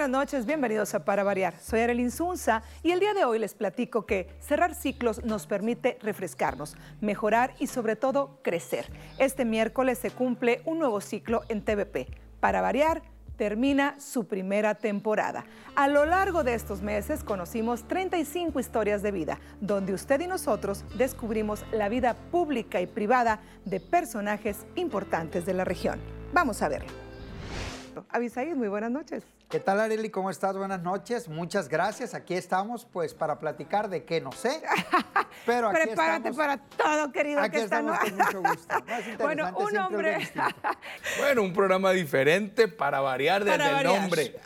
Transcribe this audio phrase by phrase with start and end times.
[0.00, 1.60] Buenas noches, bienvenidos a Para Variar.
[1.60, 5.98] Soy Arelin Zunza y el día de hoy les platico que cerrar ciclos nos permite
[6.00, 8.90] refrescarnos, mejorar y sobre todo crecer.
[9.18, 12.06] Este miércoles se cumple un nuevo ciclo en TVP.
[12.40, 13.02] Para Variar
[13.36, 15.44] termina su primera temporada.
[15.76, 20.82] A lo largo de estos meses conocimos 35 historias de vida, donde usted y nosotros
[20.96, 26.00] descubrimos la vida pública y privada de personajes importantes de la región.
[26.32, 26.88] Vamos a verlo.
[28.08, 29.39] Avisaí, muy buenas noches.
[29.50, 30.10] ¿Qué tal, Areli?
[30.10, 30.56] ¿Cómo estás?
[30.56, 31.26] Buenas noches.
[31.26, 32.14] Muchas gracias.
[32.14, 34.62] Aquí estamos, pues, para platicar de qué no sé.
[35.44, 37.40] Pero aquí Prepárate para todo, querido.
[37.40, 38.76] Aquí que estamos con mucho gusto.
[39.18, 40.30] bueno, un hombre.
[41.18, 44.36] bueno, un programa diferente para variar desde el nombre.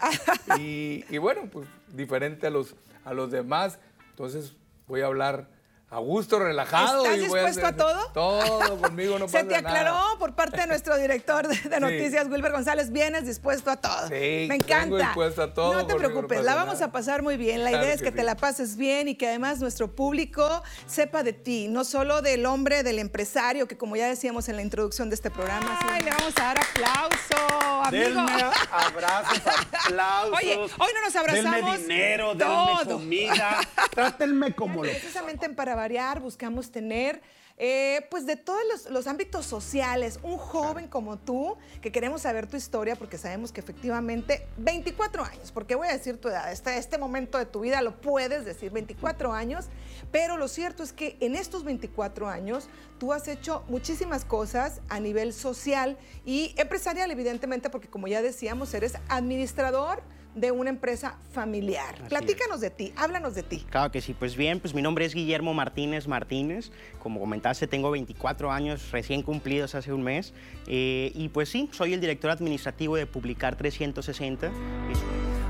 [0.58, 3.78] Y, y, bueno, pues diferente a los, a los demás.
[4.08, 5.50] Entonces voy a hablar
[5.94, 7.04] a gusto, relajado.
[7.04, 8.10] ¿Estás dispuesto a, todo?
[8.12, 12.50] Todo, conmigo no pasa Se te aclaró por parte de nuestro director de, noticias, Wilber
[12.50, 14.08] González, vienes dispuesto a todo.
[14.08, 14.96] Sí, me encanta.
[14.96, 15.72] dispuesto a todo.
[15.72, 17.62] No te preocupes, la vamos a pasar muy bien.
[17.62, 21.32] La idea es que, te la pases bien y que además nuestro público sepa de
[21.32, 25.14] ti, no solo del hombre, del empresario, que como ya decíamos en la introducción de
[25.14, 25.78] este programa.
[25.80, 28.04] Ay, le vamos a dar aplauso, amigo.
[28.04, 29.42] Denme abrazos,
[29.84, 30.38] aplausos.
[30.42, 31.60] Oye, hoy no nos abrazamos.
[31.60, 33.60] Denme dinero, denme comida.
[33.94, 37.20] Trátenme como lo Precisamente para variar, buscamos tener
[37.56, 42.56] eh, pues de todos los, ámbitos sociales, un joven como tú, que queremos saber tu
[42.56, 46.98] historia porque sabemos que efectivamente 24 años, porque voy a decir tu edad, este, este
[46.98, 49.66] momento de tu vida lo puedes decir, 24 años,
[50.10, 54.98] pero lo cierto es que en estos 24 años tú has hecho muchísimas cosas a
[54.98, 60.02] nivel social y empresarial, evidentemente, porque como ya decíamos, eres administrador
[60.34, 61.96] de una empresa familiar.
[62.08, 63.64] Platícanos de ti, háblanos de ti.
[63.70, 67.90] Claro que sí, pues bien, pues mi nombre es Guillermo Martínez Martínez, como comentaste tengo
[67.90, 70.32] 24 años recién cumplidos hace un mes
[70.66, 74.50] eh, y pues sí, soy el director administrativo de Publicar 360.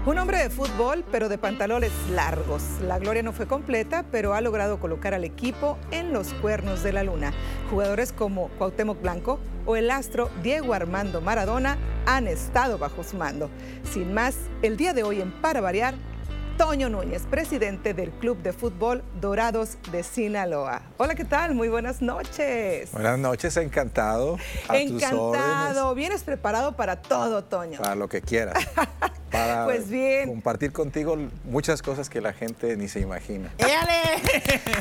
[0.06, 2.62] Un hombre de fútbol, pero de pantalones largos.
[2.82, 6.92] La gloria no fue completa, pero ha logrado colocar al equipo en los cuernos de
[6.92, 7.32] la luna.
[7.70, 13.48] Jugadores como Cuauhtémoc Blanco o el astro Diego Armando Maradona han estado bajo su mando.
[13.90, 15.94] Sin más, el día de hoy en Para Variar,
[16.58, 20.82] Toño Núñez, presidente del Club de Fútbol Dorados de Sinaloa.
[20.98, 21.54] Hola, ¿qué tal?
[21.54, 22.92] Muy buenas noches.
[22.92, 24.36] Buenas noches, encantado.
[24.70, 25.94] encantado.
[25.94, 27.80] Vienes preparado para todo, Toño.
[27.80, 28.58] Para lo que quieras.
[29.34, 30.28] para pues bien.
[30.28, 33.50] compartir contigo muchas cosas que la gente ni se imagina.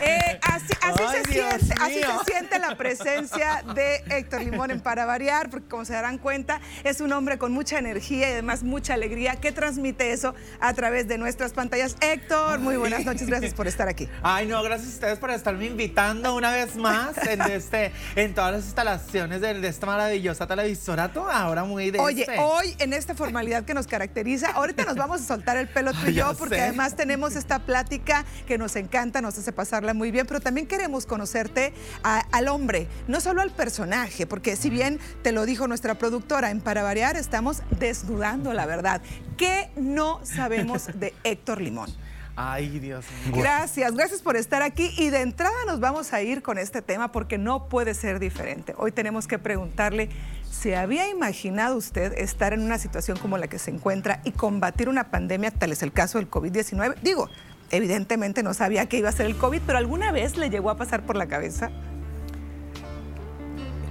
[0.06, 5.50] Eh, así, se siente, así, se siente, la presencia de Héctor Limón en Para Variar,
[5.50, 9.36] porque como se darán cuenta, es un hombre con mucha energía y además mucha alegría
[9.36, 11.96] que transmite eso a través de nuestras pantallas.
[12.02, 14.10] Héctor, muy buenas noches, gracias por estar aquí.
[14.24, 18.52] Ay, no, gracias a ustedes por estarme invitando una vez más en, este, en todas
[18.52, 22.40] las instalaciones de, esta maravillosa televisora, ahora muy de Oye, este.
[22.40, 26.08] hoy en esta formalidad que nos caracteriza, Ahorita nos vamos a soltar el pelo tú
[26.08, 30.28] y yo, porque además tenemos esta plática que nos encanta, nos hace pasarla muy bien,
[30.28, 31.74] pero también queremos conocerte
[32.04, 36.62] al hombre, no solo al personaje, porque si bien te lo dijo nuestra productora, en
[36.62, 39.02] Para Variar estamos desnudando la verdad.
[39.38, 41.90] ¿Qué no sabemos de Héctor Limón?
[42.36, 43.42] Ay, Dios mío.
[43.44, 44.92] Gracias, gracias por estar aquí.
[44.98, 48.74] Y de entrada nos vamos a ir con este tema porque no puede ser diferente.
[48.78, 50.10] Hoy tenemos que preguntarle,
[50.50, 54.90] ¿se había imaginado usted estar en una situación como la que se encuentra y combatir
[54.90, 56.96] una pandemia, tal es el caso del COVID-19?
[57.04, 57.30] Digo,
[57.70, 60.78] evidentemente no sabía que iba a ser el COVID, pero ¿alguna vez le llegó a
[60.78, 61.70] pasar por la cabeza?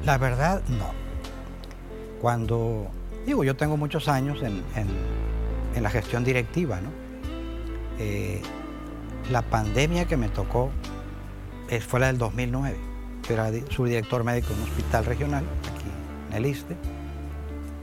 [0.04, 0.91] La verdad, no.
[2.21, 2.91] Cuando,
[3.24, 7.02] digo, yo tengo muchos años en, en la gestión directiva, ¿no?
[7.98, 8.42] Eh,
[9.30, 10.71] la pandemia que me tocó
[11.68, 12.77] eh, fue la del 2009.
[13.28, 15.86] Yo era subdirector médico en un hospital regional, aquí
[16.30, 16.77] en el ISTE,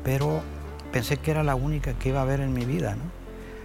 [0.03, 0.41] pero
[0.91, 2.95] pensé que era la única que iba a haber en mi vida.
[2.95, 3.03] ¿no?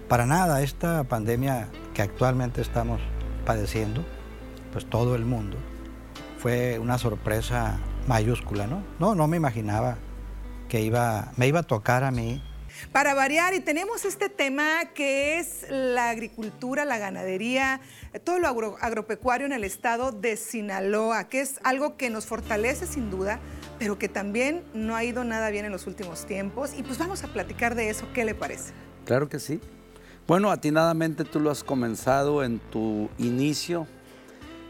[0.08, 3.00] Para nada, esta pandemia que actualmente estamos
[3.44, 4.04] padeciendo,
[4.72, 5.56] pues todo el mundo,
[6.38, 8.82] fue una sorpresa mayúscula, ¿no?
[8.98, 9.96] No, no me imaginaba
[10.68, 12.42] que iba, me iba a tocar a mí
[12.92, 17.80] para variar, y tenemos este tema que es la agricultura, la ganadería,
[18.24, 18.48] todo lo
[18.80, 23.40] agropecuario en el estado de Sinaloa, que es algo que nos fortalece sin duda,
[23.78, 26.72] pero que también no ha ido nada bien en los últimos tiempos.
[26.76, 28.72] Y pues vamos a platicar de eso, ¿qué le parece?
[29.04, 29.60] Claro que sí.
[30.26, 33.86] Bueno, atinadamente tú lo has comenzado en tu inicio.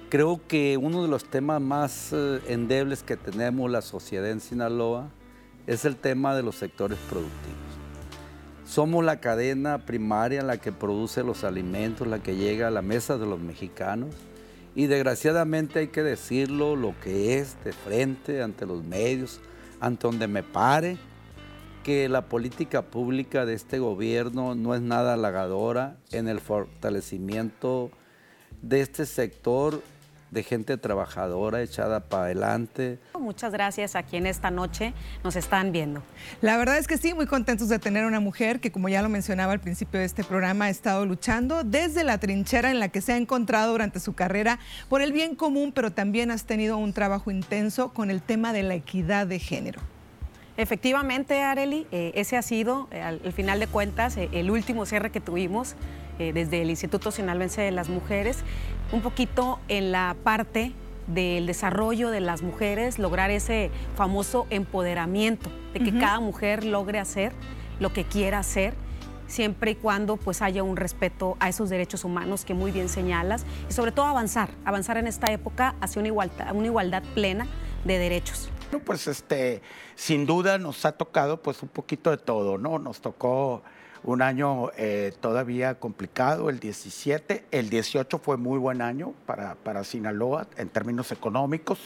[0.09, 5.11] Creo que uno de los temas más eh, endebles que tenemos la sociedad en Sinaloa
[5.67, 7.74] es el tema de los sectores productivos.
[8.65, 13.19] Somos la cadena primaria la que produce los alimentos, la que llega a la mesa
[13.19, 14.15] de los mexicanos.
[14.75, 19.41] Y desgraciadamente hay que decirlo lo que es de frente ante los medios,
[19.81, 20.97] ante donde me pare.
[21.85, 27.91] que la política pública de este gobierno no es nada halagadora en el fortalecimiento
[28.63, 29.83] de este sector
[30.35, 32.99] de gente trabajadora echada para adelante.
[33.19, 34.93] Muchas gracias a quien esta noche
[35.23, 36.03] nos están viendo.
[36.43, 39.09] La verdad es que sí, muy contentos de tener una mujer que, como ya lo
[39.09, 43.01] mencionaba al principio de este programa, ha estado luchando desde la trinchera en la que
[43.01, 44.59] se ha encontrado durante su carrera
[44.89, 48.65] por el bien común, pero también has tenido un trabajo intenso con el tema de
[48.65, 49.81] la equidad de género.
[50.57, 55.11] Efectivamente, Areli, eh, ese ha sido, eh, al, final de cuentas, eh, el último cierre
[55.11, 55.75] que tuvimos
[56.19, 58.39] desde el Instituto Sinaloense de las Mujeres,
[58.93, 60.73] un poquito en la parte
[61.07, 67.33] del desarrollo de las mujeres, lograr ese famoso empoderamiento, de que cada mujer logre hacer
[67.81, 68.75] lo que quiera hacer
[69.27, 73.45] siempre y cuando pues haya un respeto a esos derechos humanos que muy bien señalas
[73.69, 77.47] y sobre todo avanzar, avanzar en esta época hacia una igualdad, una igualdad plena
[77.85, 78.51] de derechos.
[78.85, 79.63] Pues este,
[79.95, 82.79] sin duda nos ha tocado pues un poquito de todo, ¿no?
[82.79, 83.63] Nos tocó
[84.05, 87.47] un año eh, todavía complicado, el 17.
[87.51, 91.79] El 18 fue muy buen año para, para Sinaloa en términos económicos.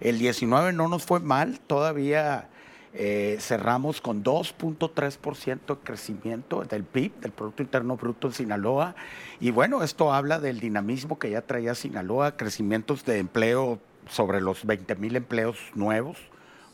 [0.00, 2.48] El 19 no nos fue mal, todavía
[2.94, 8.94] eh, cerramos con 2.3% de crecimiento del PIB, del Producto Interno Bruto en Sinaloa.
[9.38, 13.78] Y bueno, esto habla del dinamismo que ya traía Sinaloa, crecimientos de empleo
[14.08, 16.16] sobre los 20 mil empleos nuevos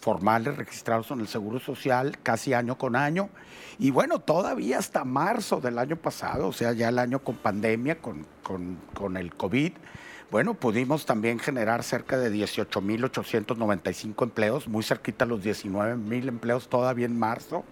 [0.04, 3.30] formales registrados en el Seguro Social casi año con año.
[3.78, 8.02] Y bueno, todavía hasta marzo del año pasado, o sea, ya el año con pandemia,
[8.02, 9.72] con, con, con el COVID,
[10.30, 17.06] bueno, pudimos también generar cerca de 18.895 empleos, muy cerquita a los 19.000 empleos todavía
[17.06, 17.64] en marzo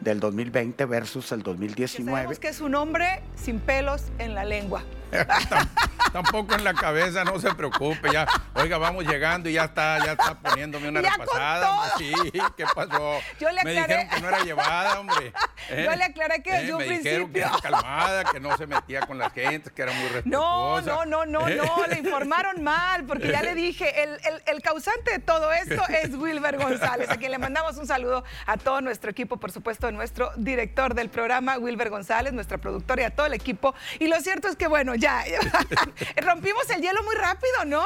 [0.00, 2.10] del 2020 versus el 2019.
[2.10, 4.82] Sabemos que es un hombre sin pelos en la lengua.
[6.12, 8.10] Tampoco en la cabeza, no se preocupe.
[8.12, 11.92] Ya, oiga, vamos llegando y ya está, ya está poniéndome una repasada.
[11.98, 12.12] Sí,
[12.56, 13.18] ¿qué pasó?
[13.38, 15.32] Yo le me dijeron que no era llevada, hombre.
[15.68, 16.72] Yo le aclaré que desde ¿Eh?
[16.72, 17.26] un me principio.
[17.26, 20.30] dijeron que era calmada, que no se metía con la gente, que era muy respetuosa.
[20.30, 24.62] No, no, no, no, no, le informaron mal, porque ya le dije, el, el, el
[24.62, 28.80] causante de todo esto es Wilber González, a quien le mandamos un saludo a todo
[28.80, 33.26] nuestro equipo, por supuesto, nuestro director del programa, Wilber González, nuestra productora y a todo
[33.26, 33.74] el equipo.
[33.98, 35.24] Y lo cierto es que, bueno, ya,
[36.22, 37.84] rompimos el hielo muy rápido, ¿no?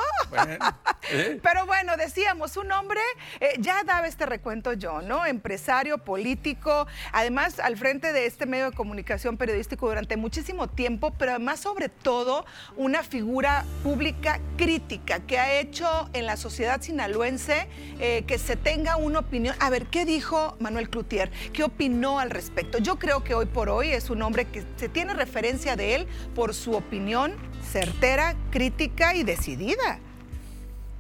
[1.13, 1.39] ¿eh?
[1.43, 3.01] Pero bueno, decíamos, un hombre,
[3.41, 5.27] eh, ya daba este recuento yo, ¿no?
[5.27, 11.33] Empresario, político, además al frente de este medio de comunicación periodístico durante muchísimo tiempo, pero
[11.33, 12.45] además sobre todo
[12.77, 17.69] una figura pública crítica que ha hecho en la sociedad sinaloense
[17.99, 19.55] eh, que se tenga una opinión.
[19.61, 21.31] A ver, ¿qué dijo Manuel Cloutier?
[21.53, 22.79] ¿Qué opinó al respecto?
[22.79, 26.07] Yo creo que hoy por hoy es un hombre que se tiene referencia de él
[26.35, 27.00] por su opinión
[27.63, 29.99] certera, crítica y decidida.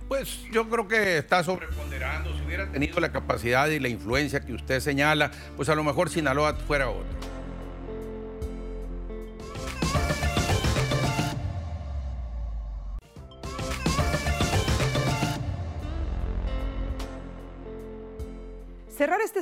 [0.08, 2.37] Pues yo creo que está sobreponderando.
[2.37, 6.11] Si hubiera tenido la capacidad y la influencia que usted señala, pues a lo mejor
[6.11, 7.04] Sinaloa fuera otro.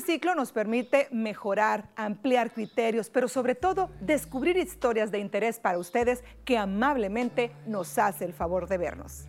[0.08, 6.24] Ciclo nos permite mejorar, ampliar criterios, pero sobre todo descubrir historias de interés para ustedes
[6.46, 9.26] que amablemente nos hace el favor de vernos.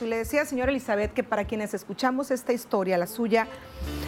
[0.00, 3.46] Le decía señora Elizabeth que para quienes escuchamos esta historia, la suya,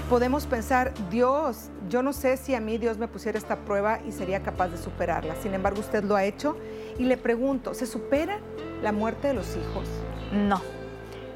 [0.09, 4.11] podemos pensar, Dios, yo no sé si a mí Dios me pusiera esta prueba y
[4.11, 5.37] sería capaz de superarla.
[5.41, 6.57] Sin embargo, usted lo ha hecho
[6.99, 8.41] y le pregunto, ¿se supera
[8.83, 9.89] la muerte de los hijos?
[10.33, 10.61] No,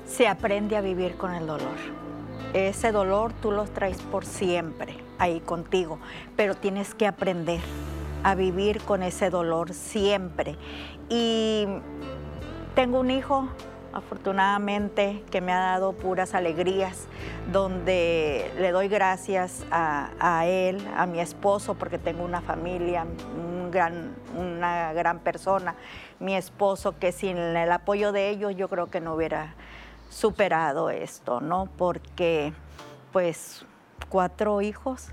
[0.04, 2.03] se aprende a vivir con el dolor
[2.54, 5.98] ese dolor tú lo traes por siempre ahí contigo,
[6.36, 7.60] pero tienes que aprender
[8.22, 10.56] a vivir con ese dolor siempre.
[11.08, 11.66] Y
[12.74, 13.48] tengo un hijo,
[13.92, 17.06] afortunadamente, que me ha dado puras alegrías,
[17.52, 23.04] donde le doy gracias a, él, a mi esposo, porque tengo una familia,
[24.36, 25.74] una gran persona,
[26.20, 29.54] mi esposo, que sin el apoyo de ellos yo creo que no hubiera
[30.14, 31.68] superado esto, ¿no?
[31.76, 32.52] Porque,
[33.12, 33.66] pues,
[34.08, 35.08] cuatro hijos.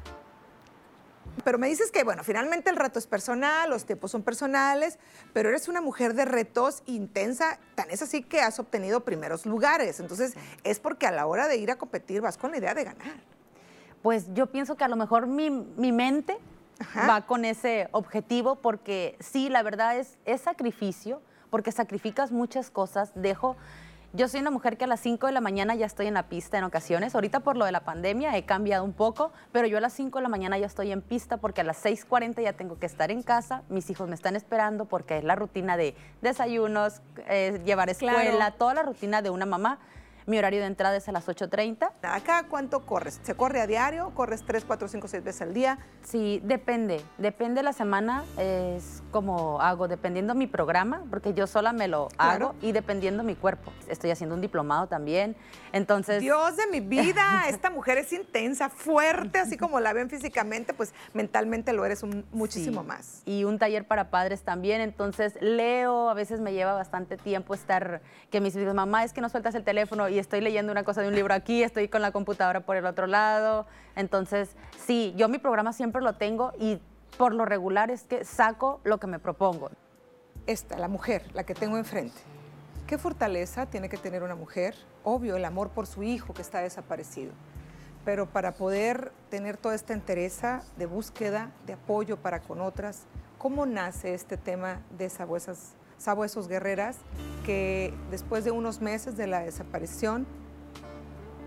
[1.44, 5.00] Pero me dices que, bueno, finalmente el reto es personal, los tiempos son personales,
[5.34, 10.00] pero eres una mujer de retos intensa, tan es así que has obtenido primeros lugares.
[10.00, 12.84] Entonces, es porque a la hora de ir a competir vas con la idea de
[12.84, 13.16] ganar.
[14.04, 15.50] Pues yo pienso que a lo mejor mi,
[15.92, 16.38] mente
[17.10, 23.12] va con ese objetivo, porque sí, la verdad es, es sacrificio, porque sacrificas muchas cosas,
[23.16, 23.56] dejo
[24.14, 26.28] yo soy una mujer que a las 5 de la mañana ya estoy en la
[26.28, 27.16] pista en ocasiones.
[27.16, 30.20] Ahorita por lo de la pandemia he cambiado un poco, pero yo a las 5
[30.20, 33.10] de la mañana ya estoy en pista porque a las 6.40 ya tengo que estar
[33.10, 33.64] en casa.
[33.70, 38.74] Mis hijos me están esperando porque es la rutina de desayunos, eh, llevar escuela, toda
[38.74, 39.80] la rutina de una mamá
[40.32, 41.92] Mi horario de entrada es a las 8.30.
[42.04, 43.20] ¿Acá cuánto corres?
[43.22, 44.12] ¿Se corre a diario?
[44.16, 45.78] ¿Corres 3, 4, 5, 6 veces al día?
[46.04, 47.02] Sí, depende.
[47.18, 48.24] Depende de la semana.
[48.38, 52.52] Es como hago, dependiendo mi programa, porque yo sola me lo Claro.
[52.52, 53.74] hago y dependiendo mi cuerpo.
[53.90, 55.36] Estoy haciendo un diplomado también.
[55.74, 56.22] Entonces.
[56.22, 60.94] Dios de mi vida, esta mujer es intensa, fuerte, así como la ven físicamente, pues
[61.14, 62.88] mentalmente lo eres un- muchísimo Sí.
[62.88, 63.22] más.
[63.26, 64.80] Y un taller para padres también.
[64.80, 69.20] Entonces leo, a veces me lleva bastante tiempo estar, que mis hijos, mamá, es que
[69.20, 72.02] no sueltas el teléfono y estoy leyendo una cosa de un libro aquí, estoy con
[72.02, 73.66] la computadora por el otro lado.
[73.96, 76.80] Entonces, sí, yo mi programa siempre lo tengo y
[77.18, 79.72] por lo regular es que saco lo que me propongo.
[80.48, 82.20] Esta, la mujer, la que tengo enfrente.
[82.88, 84.76] ¿Qué fortaleza tiene que tener una mujer?
[85.04, 87.32] Obvio, el amor por su hijo que está desaparecido.
[88.04, 93.04] Pero para poder tener toda esta entereza de búsqueda, de apoyo para con otras,
[93.38, 96.98] ¿cómo nace este tema de Sabuesas, Sabuesos Guerreras
[97.46, 100.26] que después de unos meses de la desaparición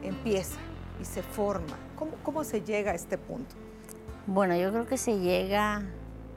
[0.03, 0.59] empieza
[1.01, 1.77] y se forma?
[1.97, 3.57] ¿Cómo, cómo se llega a este punto?
[4.29, 5.83] Bueno, yo creo que se llega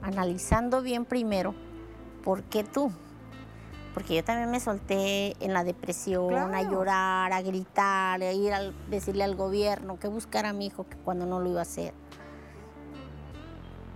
[0.02, 1.54] analizando bien primero
[2.24, 2.90] por qué tú.
[3.94, 8.72] Porque yo también me solté en la depresión, a llorar, a gritar, a ir a
[8.90, 11.94] decirle al gobierno que buscara a mi hijo que cuando no lo iba a hacer.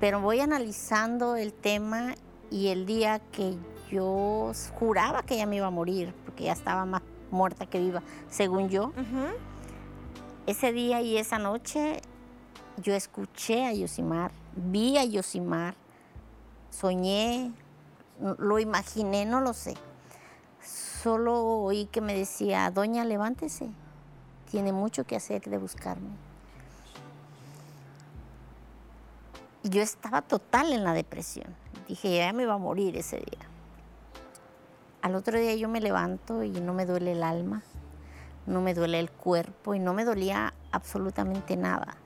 [0.01, 2.15] Pero voy analizando el tema
[2.51, 3.57] y el día que
[3.93, 8.03] yo juraba que ya me iba a morir, porque ya estaba más muerta que viva,
[8.29, 8.93] según yo,
[10.47, 12.01] ese día y esa noche
[12.79, 15.75] yo escuché a Yosimar, vi a Yosimar,
[16.71, 17.53] soñé,
[18.39, 19.75] lo imaginé, no lo sé.
[20.63, 23.69] Solo oí que me decía, doña, levántese,
[24.51, 26.11] tiene mucho que hacer de buscarme.
[29.65, 31.55] Y yo estaba total en la depresión.
[31.89, 33.52] Dije, ya me iba a morir ese día.
[35.03, 37.65] Al otro día yo me levanto y no me duele el alma,
[38.47, 41.97] no me duele el cuerpo y no me dolía absolutamente nada.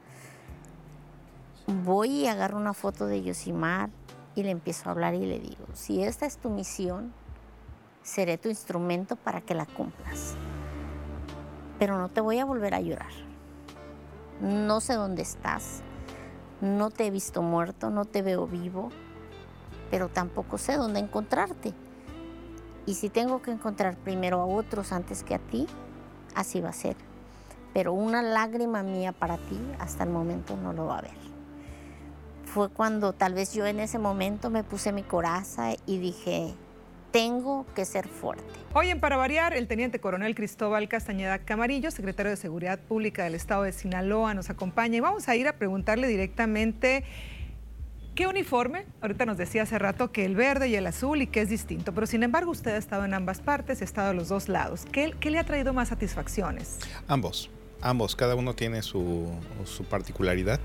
[1.67, 3.91] Voy y agarro una foto de Yosimar
[4.35, 7.13] y le empiezo a hablar y le digo, si esta es tu misión,
[8.03, 10.35] seré tu instrumento para que la cumplas.
[11.79, 13.13] Pero no te voy a volver a llorar.
[14.41, 15.83] No sé dónde estás,
[16.63, 18.89] no te he visto muerto, no te veo vivo,
[19.91, 21.75] pero tampoco sé dónde encontrarte.
[22.87, 25.67] Y si tengo que encontrar primero a otros antes que a ti,
[26.35, 26.97] así va a ser.
[27.75, 31.27] Pero una lágrima mía para ti hasta el momento no lo va a haber.
[32.45, 36.55] Fue cuando tal vez yo en ese momento me puse mi coraza y dije,
[37.11, 38.45] tengo que ser fuerte.
[38.73, 43.35] Hoy en Para Variar, el teniente coronel Cristóbal Castañeda Camarillo, secretario de Seguridad Pública del
[43.35, 47.05] Estado de Sinaloa, nos acompaña y vamos a ir a preguntarle directamente
[48.17, 48.87] qué uniforme.
[49.01, 51.95] Ahorita nos decía hace rato que el verde y el azul y que es distinto,
[51.95, 54.85] pero sin embargo usted ha estado en ambas partes, ha estado en los dos lados.
[54.91, 56.79] ¿Qué, le ha traído más satisfacciones?
[57.07, 59.31] Ambos, ambos, cada uno tiene su,
[59.65, 60.59] su particularidad.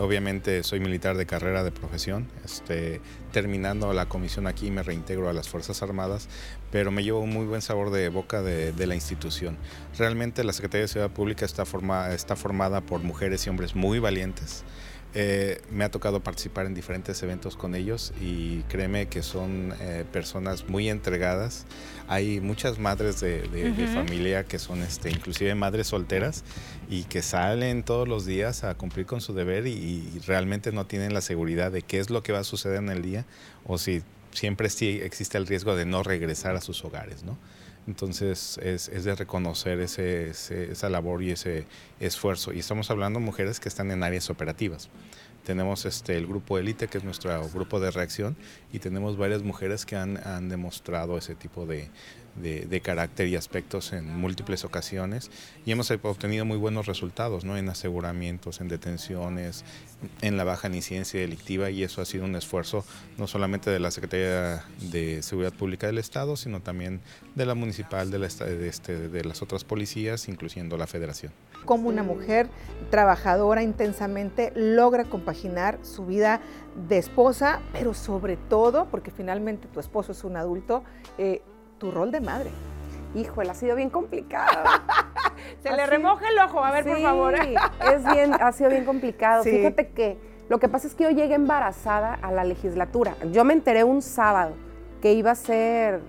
[0.00, 3.00] Obviamente soy militar de carrera de profesión, este,
[3.32, 6.28] terminando la comisión aquí me reintegro a las Fuerzas Armadas,
[6.70, 9.56] pero me llevo un muy buen sabor de boca de, de la institución.
[9.98, 13.98] Realmente la Secretaría de Seguridad Pública está, forma- está formada por mujeres y hombres muy
[13.98, 14.62] valientes.
[15.20, 20.04] Eh, me ha tocado participar en diferentes eventos con ellos y créeme que son eh,
[20.12, 21.66] personas muy entregadas.
[22.06, 23.92] Hay muchas madres de, de- de Ujú.
[23.94, 26.44] familia que son este, inclusive madres solteras
[26.88, 30.86] y que salen todos los días a cumplir con su deber y, y realmente no
[30.86, 33.24] tienen la seguridad de qué es lo que va a suceder en el día
[33.66, 37.36] o si siempre sí existe el riesgo de no regresar a sus hogares, ¿no?
[37.88, 41.64] Entonces es, es de reconocer ese, ese- esa labor y ese
[42.00, 42.52] esfuerzo.
[42.52, 44.90] Y estamos hablando de mujeres que están en áreas operativas.
[45.48, 48.36] Tenemos este, el grupo Elite, que es nuestro grupo de reacción,
[48.70, 51.88] y tenemos varias mujeres que han, han demostrado ese tipo de,
[52.36, 55.30] de- carácter y aspectos en múltiples ocasiones
[55.64, 57.56] y hemos obtenido muy buenos resultados ¿no?
[57.56, 59.64] en aseguramientos, en detenciones,
[60.20, 62.84] en la baja incidencia delictiva y eso ha sido un esfuerzo
[63.16, 67.00] no solamente de la Secretaría de Seguridad Pública del Estado, sino también
[67.34, 71.32] de la municipal, de, la, de, este, de las otras policías, incluyendo la federación.
[71.64, 72.48] Cómo una mujer
[72.90, 76.40] trabajadora intensamente logra compaginar su vida
[76.88, 80.82] de esposa, pero sobre todo, porque finalmente tu esposo es un adulto,
[81.18, 81.42] eh,
[81.78, 82.50] tu rol de madre.
[83.14, 84.68] Híjole, ha sido bien complicado.
[85.62, 87.34] Se le remoja el ojo, a ver, por favor.
[87.94, 89.42] Es bien, ha sido bien complicado.
[89.42, 89.50] Sí.
[89.50, 93.14] Fíjate que lo que pasa es que yo llegué embarazada a la legislatura.
[93.32, 94.54] Yo me enteré un sábado
[95.00, 96.00] que iba a ser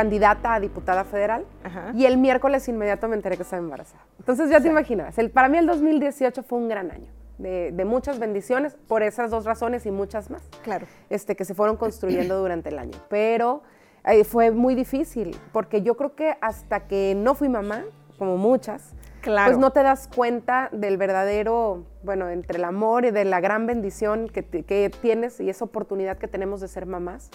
[0.00, 1.46] candidata a diputada federal
[1.94, 4.04] y el miércoles inmediato me enteré que estaba embarazada.
[4.18, 7.10] Entonces ya te imaginas, el- para mí el 2018 fue un gran año.
[7.38, 10.42] De, de muchas bendiciones por esas dos razones y muchas más.
[10.64, 10.86] Claro.
[11.10, 12.98] Este, que se fueron construyendo durante el año.
[13.10, 13.62] Pero
[14.06, 17.84] eh, fue muy difícil, porque yo creo que hasta que no fui mamá,
[18.18, 19.48] como muchas, Claro.
[19.50, 23.66] pues no te das cuenta del verdadero, bueno, entre el amor y de la gran
[23.66, 27.30] bendición que, te- que tienes y esa oportunidad que tenemos de ser mamás,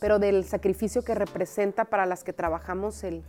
[0.00, 3.22] pero del sacrificio que representa para las que trabajamos el,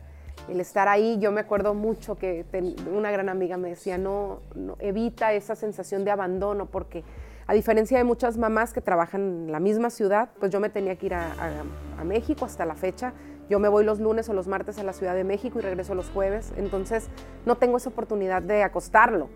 [0.47, 1.19] estar ahí.
[1.19, 2.45] Yo me acuerdo mucho que
[2.91, 4.39] una gran amiga me decía, no,
[4.79, 7.03] evita esa sensación de abandono, porque
[7.45, 10.95] a diferencia de muchas mamás que trabajan en la misma ciudad, pues yo me tenía
[10.95, 11.63] que ir a
[12.03, 13.13] México hasta la fecha.
[13.51, 15.93] Yo me voy los lunes o los martes a la Ciudad de México y regreso
[15.93, 17.09] los jueves, entonces
[17.45, 19.27] no tengo esa oportunidad de acostarlo.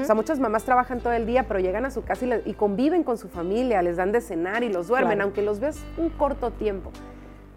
[0.00, 2.42] O sea, muchas mamás trabajan todo el día, pero llegan a su casa y, le-
[2.46, 5.24] y conviven con su familia, les dan de cenar y los duermen, Claro.
[5.24, 6.90] aunque los ves un corto tiempo.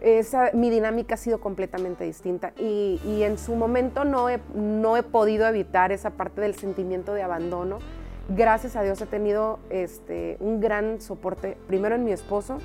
[0.01, 4.97] Esa, mi dinámica ha sido completamente distinta y, y en su momento no he, no
[4.97, 7.79] he podido evitar esa parte del sentimiento de abandono.
[8.29, 12.57] Gracias a Dios he tenido este, un gran soporte, primero en mi esposo,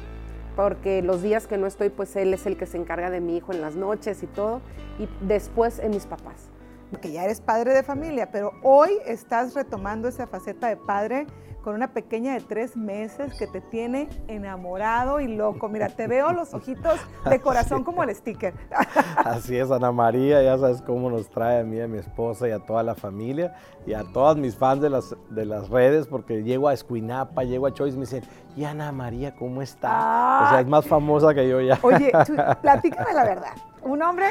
[0.57, 3.37] porque los días que no estoy, pues él es el que se encarga de mi
[3.37, 4.63] hijo en las noches y todo,
[4.99, 6.49] y después en mis papás.
[6.91, 11.27] Porque ya eres padre de familia, pero hoy estás retomando esa faceta de padre
[11.67, 15.69] con una pequeña de tres meses que te tiene enamorado y loco.
[15.69, 18.55] Mira, te veo los ojitos de corazón como el sticker.
[19.17, 22.53] Así es, Ana María, ya sabes cómo nos trae a mí, a mi esposa y
[22.53, 26.45] a toda la familia y a todas mis fans de las, de las redes, porque
[26.45, 28.23] llego a Escuinapa, llego a Choice y me dicen,
[28.57, 30.45] ¿y Ana María cómo está?
[30.45, 31.81] O sea, es más famosa que yo ya.
[31.83, 32.13] Oye,
[32.63, 33.55] platícame la verdad.
[33.83, 34.27] Un hombre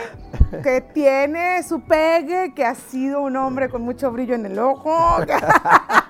[0.64, 5.18] que tiene su pegue, que ha sido un hombre con mucho brillo en el ojo,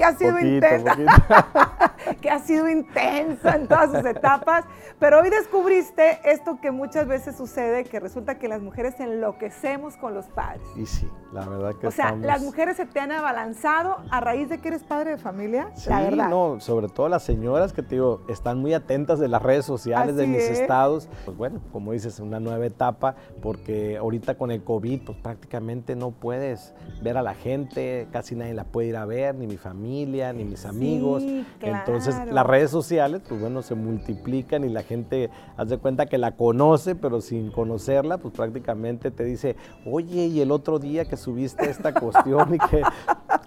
[0.00, 2.16] que, ha sido Poquito, intenso, poquito.
[2.22, 4.64] que ha sido intenso en todas sus etapas,
[4.98, 10.14] pero hoy descubriste esto que muchas veces sucede, que resulta que las mujeres enloquecemos con
[10.14, 10.62] los padres.
[10.76, 12.26] Y sí, la verdad que O sea, estamos...
[12.26, 15.90] las mujeres se te han abalanzado a raíz de que eres padre de familia, Sí,
[15.90, 16.28] la verdad.
[16.28, 20.16] no, sobre todo las señoras que te digo, están muy atentas de las redes sociales,
[20.16, 20.60] de Así mis es.
[20.60, 21.08] estados.
[21.26, 26.10] Pues bueno, como dices, una nueva etapa, porque ahorita con el COVID, pues prácticamente no
[26.10, 26.72] puedes
[27.02, 30.44] ver a la gente, casi nadie la puede ir a ver, ni mi familia, ni
[30.44, 31.22] mis amigos.
[31.60, 32.32] Entonces, claro.
[32.32, 36.94] las redes sociales, pues bueno, se multiplican y la gente hace cuenta que la conoce,
[36.94, 41.92] pero sin conocerla, pues prácticamente te dice, oye, y el otro día que subiste esta
[42.00, 42.82] cuestión y que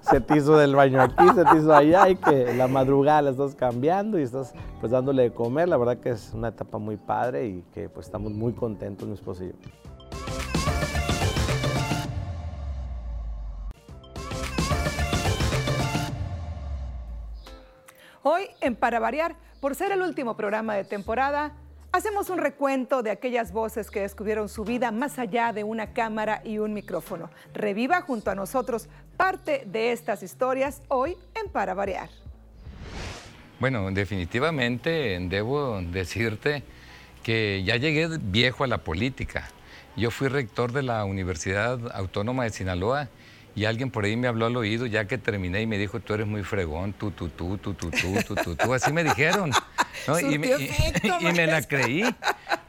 [0.01, 3.29] se te hizo del baño aquí, se te hizo allá y que la madrugada la
[3.31, 5.69] estás cambiando y estás pues dándole de comer.
[5.69, 9.13] La verdad que es una etapa muy padre y que pues estamos muy contentos mi
[9.13, 10.42] esposo y yo.
[18.25, 21.51] Hoy, en Para Variar, por ser el último programa de temporada,
[21.91, 26.41] hacemos un recuento de aquellas voces que descubrieron su vida más allá de una cámara
[26.45, 27.29] y un micrófono.
[27.53, 32.07] Reviva junto a nosotros parte de estas historias hoy en Para Variar.
[33.59, 36.63] Bueno, definitivamente debo decirte
[37.23, 39.49] que ya llegué viejo a la política.
[39.97, 43.09] Yo fui rector de la Universidad Autónoma de Sinaloa
[43.55, 46.13] y alguien por ahí me habló al oído ya que terminé y me dijo, tú
[46.13, 48.73] eres muy fregón, tú, tú, tú, tú, tú, tú, tú, tú, tú.
[48.73, 49.51] Así me dijeron.
[50.07, 50.19] ¿no?
[50.19, 52.03] Y, me, Surtió y- efecto, y me la creí,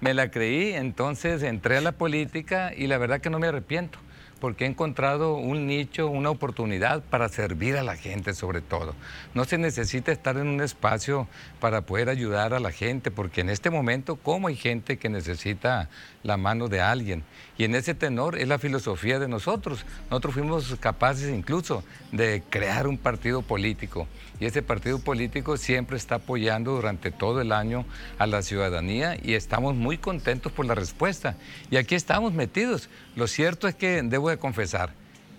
[0.01, 0.75] me la creí.
[0.75, 3.99] Entonces entré a la política y la verdad que no me arrepiento
[4.45, 8.95] porque he encontrado un nicho, una oportunidad para servir a la gente sobre todo.
[9.33, 11.27] No se necesita estar en un espacio
[11.61, 15.89] para poder ayudar a la gente, porque en este momento, como hay gente que necesita
[16.25, 17.25] la mano de alguien?
[17.57, 19.87] Y en ese tenor es la filosofía de nosotros.
[20.11, 24.09] Nosotros fuimos capaces incluso de crear un partido político.
[24.41, 27.85] Y ese partido político siempre está apoyando durante todo el año
[28.19, 31.37] a la ciudadanía y estamos muy contentos por la respuesta.
[31.71, 32.89] Y aquí estamos metidos.
[33.15, 34.91] Lo cierto es que, debo de confesar,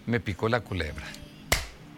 [0.05, 1.05] me picó la culebra.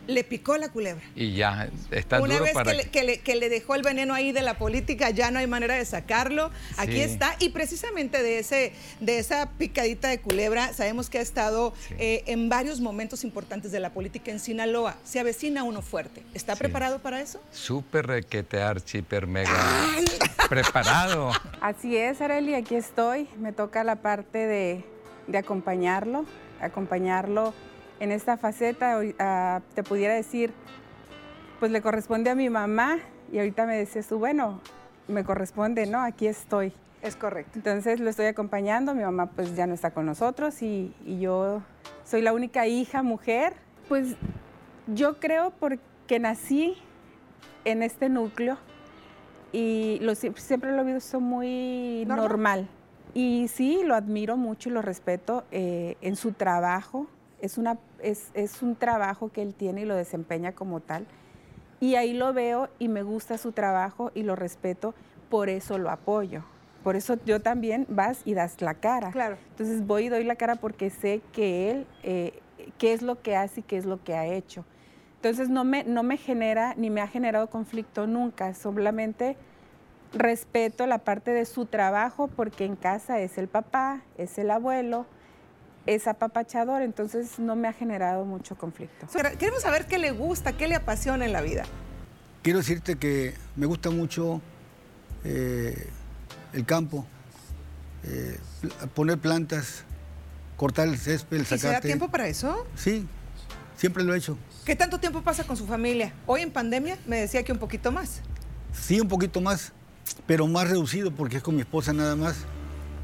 [0.08, 1.04] Le picó la culebra.
[1.16, 3.82] Y ya está Una duro vez para que le, que le- que le dejó el
[3.84, 6.50] veneno ahí de la política, ya no hay manera de sacarlo.
[6.78, 7.02] Aquí Sí.
[7.02, 7.36] está.
[7.40, 12.50] Y precisamente de, ese, de esa picadita de culebra, sabemos que ha estado eh, en
[12.50, 14.96] varios momentos importantes de la política en Sinaloa.
[15.04, 16.24] Se avecina uno fuerte.
[16.34, 17.42] ¿Está preparado para eso?
[17.52, 19.52] Súper requete archi, hiper mega
[20.50, 21.32] preparado.
[21.62, 23.28] Así es, Areli, aquí estoy.
[23.40, 24.84] Me toca la parte de,
[25.28, 26.26] de acompañarlo,
[26.62, 27.54] acompañarlo
[28.00, 29.00] en esta faceta.
[29.20, 30.52] Ah, te pudiera decir,
[31.60, 32.98] pues le corresponde a mi mamá
[33.32, 34.62] y ahorita me decías tú, bueno,
[35.08, 36.02] me corresponde, ¿no?
[36.02, 36.74] Aquí estoy.
[37.02, 37.52] Es correcto.
[37.56, 41.62] Entonces lo estoy acompañando, mi mamá pues ya no está con nosotros y, y yo
[42.04, 43.54] soy la única hija mujer.
[43.88, 44.16] Pues
[44.88, 46.76] yo creo porque nací
[47.66, 48.58] en este núcleo
[49.52, 52.28] y lo, siempre, siempre lo he visto muy ¿Normal?
[52.28, 52.70] normal.
[53.14, 57.08] Y sí, lo admiro mucho y lo respeto eh, en su trabajo.
[57.42, 61.06] Es, una, es, es un trabajo que él tiene y lo desempeña como tal.
[61.80, 64.94] Y ahí lo veo y me gusta su trabajo y lo respeto,
[65.30, 66.44] por eso lo apoyo.
[66.84, 69.12] Por eso yo también vas y das la cara.
[69.12, 69.38] Claro.
[69.50, 72.40] Entonces voy y doy la cara porque sé que él, eh,
[72.78, 74.64] qué es lo que hace y qué es lo que ha hecho.
[75.16, 79.36] Entonces no me, no me genera ni me ha generado conflicto nunca, solamente
[80.14, 85.06] respeto la parte de su trabajo porque en casa es el papá, es el abuelo,
[85.88, 89.08] es apapachador, entonces no me ha generado mucho conflicto.
[89.40, 91.64] Queremos saber qué le gusta, qué le apasiona en la vida.
[92.44, 94.42] Quiero decirte que me gusta mucho
[95.24, 95.90] eh,
[96.54, 97.06] el campo,
[98.04, 98.38] eh,
[98.94, 99.86] poner plantas,
[100.58, 102.68] cortar el césped, el ¿Y se da tiempo para eso?
[102.76, 103.08] Sí,
[103.78, 104.38] siempre lo he hecho.
[104.66, 106.14] ¿Qué tanto tiempo pasa con su familia?
[106.26, 108.22] Hoy en pandemia me decía que un poquito más.
[108.74, 109.72] Sí, un poquito más,
[110.26, 112.46] pero más reducido porque es con mi esposa nada más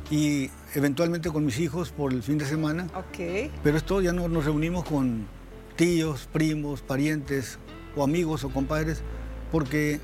[0.09, 2.87] y eventualmente con mis hijos por el fin de semana.
[2.95, 3.51] Ok.
[3.63, 5.27] Pero esto ya no nos reunimos con
[5.75, 7.57] tíos, primos, parientes
[7.95, 9.01] o amigos o compadres
[9.51, 9.99] porque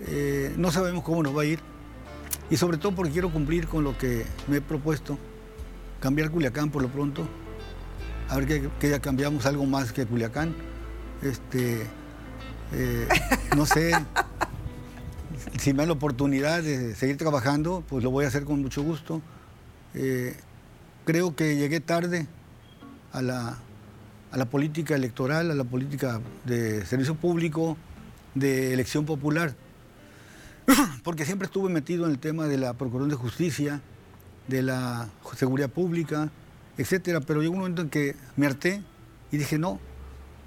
[0.00, 1.60] eh, no sabemos cómo nos va a ir
[2.50, 5.18] y sobre todo porque quiero cumplir con lo que me he propuesto,
[6.00, 7.26] cambiar Culiacán por lo pronto,
[8.28, 10.54] a ver que, que ya cambiamos algo más que Culiacán.
[11.22, 11.86] Este,
[12.72, 13.08] eh,
[13.56, 13.92] no sé,
[15.58, 18.82] si me dan la oportunidad de seguir trabajando, pues lo voy a hacer con mucho
[18.82, 19.22] gusto.
[19.94, 20.36] Eh,
[21.04, 22.26] creo que llegué tarde
[23.12, 23.58] a la,
[24.30, 27.76] a la política electoral, a la política de servicio público,
[28.34, 29.54] de elección popular,
[31.04, 33.80] porque siempre estuve metido en el tema de la Procuraduría de Justicia,
[34.48, 36.30] de la seguridad pública,
[36.76, 38.82] etcétera, pero llegó un momento en que me harté
[39.30, 39.78] y dije, no,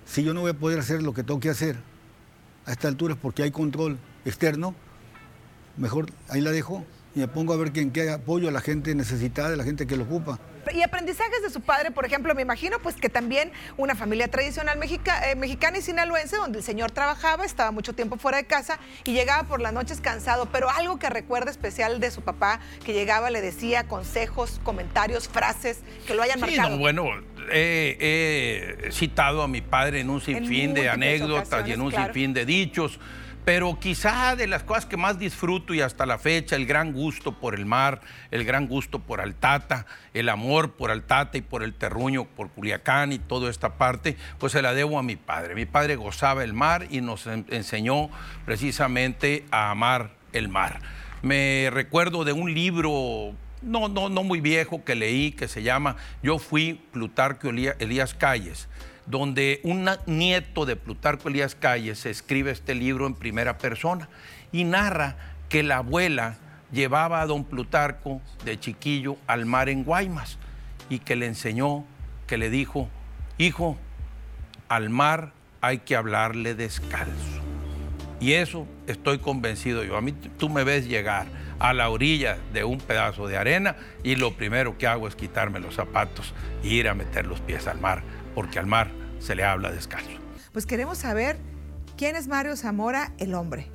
[0.06, 1.78] si yo no voy a poder hacer lo que tengo que hacer
[2.66, 4.76] a esta altura porque hay control externo,
[5.78, 6.84] mejor ahí la dejo
[7.16, 9.64] y me pongo a ver que en qué apoyo a la gente necesitada, a la
[9.64, 10.40] gente que lo ocupa.
[10.74, 14.78] Y aprendizajes de su padre, por ejemplo, me imagino pues que también una familia tradicional
[14.78, 18.78] mexica- eh, mexicana y sinaloense donde el señor trabajaba, estaba mucho tiempo fuera de casa
[19.06, 22.92] y llegaba por las noches cansado, pero algo que recuerda especial de su papá, que
[22.92, 26.70] llegaba, le decía consejos, comentarios, frases que lo hayan Sí, marcado.
[26.72, 27.06] no, bueno,
[27.50, 32.06] he, he citado a mi padre en un sinfín de anécdotas y en un claro.
[32.14, 33.00] sinfín de dichos,
[33.48, 37.32] pero quizá de las cosas que más disfruto y hasta la fecha, el gran gusto
[37.32, 41.74] por el mar, el gran gusto por Altata, el amor por Altata y por el
[41.74, 45.56] terruño, por Culiacán y toda esta parte, pues se la debo a mi padre.
[45.56, 48.10] Mi padre gozaba el mar y nos en- enseñó
[48.46, 50.82] precisamente a amar el mar.
[51.22, 55.96] Me recuerdo de un libro no, no, no muy viejo que leí que se llama
[56.22, 58.68] Yo fui Plutarco Elía- Elías Calles,
[59.08, 64.10] donde un nieto de Plutarco Elías Calles escribe este libro en primera persona
[64.52, 65.16] y narra
[65.50, 66.38] que la abuela
[66.72, 70.38] llevaba a don Plutarco de chiquillo al mar en Guaymas
[70.90, 71.86] y que le enseñó,
[72.28, 72.90] que le dijo,
[73.38, 73.78] hijo,
[74.68, 77.42] al mar hay que hablarle descalzo.
[78.20, 79.96] Y eso estoy convencido yo.
[79.96, 81.28] A mí tú me ves llegar
[81.60, 85.60] a la orilla de un pedazo de arena y lo primero que hago es quitarme
[85.60, 88.04] los zapatos e ir a meter los pies al mar,
[88.38, 90.12] porque al mar se le habla descalzo.
[90.54, 91.38] Pues queremos saber
[91.98, 93.66] quién es Mario Zamora, el hombre.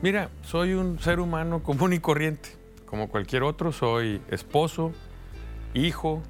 [0.00, 2.50] Mira, soy un ser humano común y corriente.
[2.86, 4.92] Como cualquier otro, soy esposo,
[5.74, 6.22] hijo,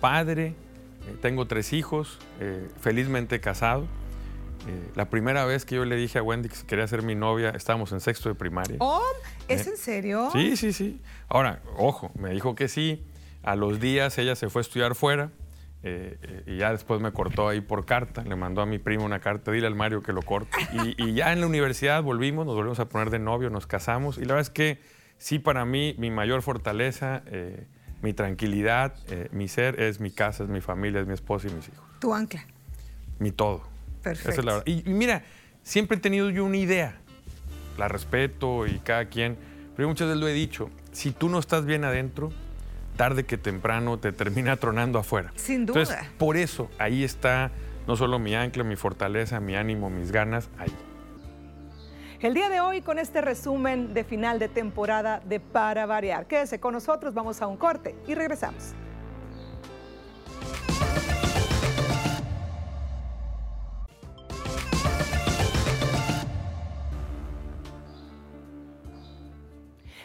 [0.00, 0.54] padre,
[1.08, 3.88] eh, tengo tres hijos, eh, felizmente casado.
[4.68, 7.50] Eh, la primera vez que yo le dije a Wendy que quería ser mi novia,
[7.50, 8.76] estábamos en sexto de primaria.
[8.78, 9.02] Oh,
[9.48, 10.28] ¿es Eh, en serio?
[10.32, 11.00] Sí, sí, sí.
[11.28, 13.04] Ahora, ojo, me dijo que sí.
[13.42, 15.32] A los días ella se fue a estudiar fuera
[15.82, 18.22] eh, eh, y ya después me cortó ahí por carta.
[18.22, 20.56] Le mandó a mi primo una carta, dile al Mario que lo corte.
[20.72, 24.18] Y, y ya en la universidad volvimos, nos volvimos a poner de novio, nos casamos.
[24.18, 24.78] Y la verdad es que
[25.18, 27.66] sí, para mí, mi mayor fortaleza, eh,
[28.02, 31.52] mi tranquilidad, eh, mi ser es mi casa, es mi familia, es mi esposa y
[31.52, 31.84] mis hijos.
[32.00, 32.44] Tu ancla.
[33.18, 33.62] Mi todo.
[34.02, 34.30] Perfecto.
[34.30, 34.66] Esa es la verdad.
[34.66, 35.22] Y, y mira,
[35.62, 36.98] siempre he tenido yo una idea,
[37.78, 39.36] la respeto y cada quien,
[39.76, 42.32] pero yo muchas veces lo he dicho, si tú no estás bien adentro,
[42.96, 45.32] tarde que temprano te termina tronando afuera.
[45.36, 45.80] Sin duda.
[45.80, 47.50] Entonces, por eso ahí está
[47.86, 50.72] no solo mi ancla, mi fortaleza, mi ánimo, mis ganas, ahí.
[52.20, 56.26] El día de hoy con este resumen de final de temporada de Para Variar.
[56.26, 58.74] Quédese con nosotros, vamos a un corte y regresamos.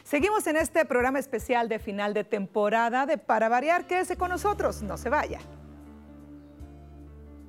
[0.06, 3.88] Seguimos en este programa especial de final de temporada de Para Variar.
[3.88, 5.39] Quédese con nosotros, no se vaya.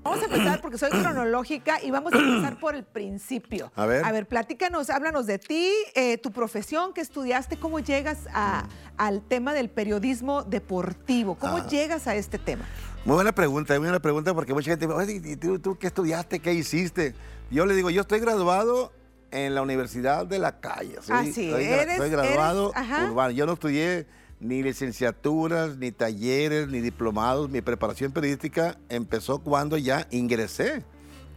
[0.02, 3.70] Vamos a empezar porque soy cronológica y vamos a empezar por el principio.
[3.74, 4.04] A ver.
[4.06, 8.66] A ver, platícanos, háblanos de ti, eh, tu profesión, que estudiaste, cómo llegas a-
[8.96, 11.66] al tema del periodismo deportivo, cómo Ah.
[11.68, 12.64] llegas a este tema.
[13.04, 15.76] Muy buena pregunta, muy buena pregunta porque mucha gente me dice, "Oye, ¿y tú, tú
[15.76, 16.38] qué estudiaste?
[16.38, 17.14] ¿Qué hiciste?
[17.50, 18.92] Yo le digo, yo estoy graduado
[19.30, 20.96] en la Universidad de la Calle.
[21.02, 23.30] Soy, Ah, sí, soy eres- soy graduado eres- urbano.
[23.32, 24.06] Yo no estudié
[24.40, 27.50] ni licenciaturas, ni talleres, ni diplomados.
[27.50, 30.84] Mi preparación periodística empezó cuando ya ingresé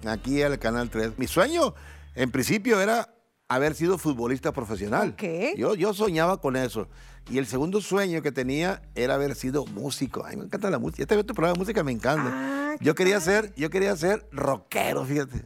[0.06, 1.18] aquí al Canal 3.
[1.18, 1.74] Mi sueño,
[2.16, 3.14] en principio, era
[3.48, 5.16] haber sido futbolista profesional.
[5.58, 6.88] Yo, yo soñaba con eso.
[7.30, 10.26] Y el segundo sueño que tenía era haber sido músico.
[10.26, 11.04] A mí me encanta la música.
[11.04, 12.32] Este tu programa de música me encanta.
[12.34, 15.44] Ah, yo quería ser, yo quería ser rockero, fíjate.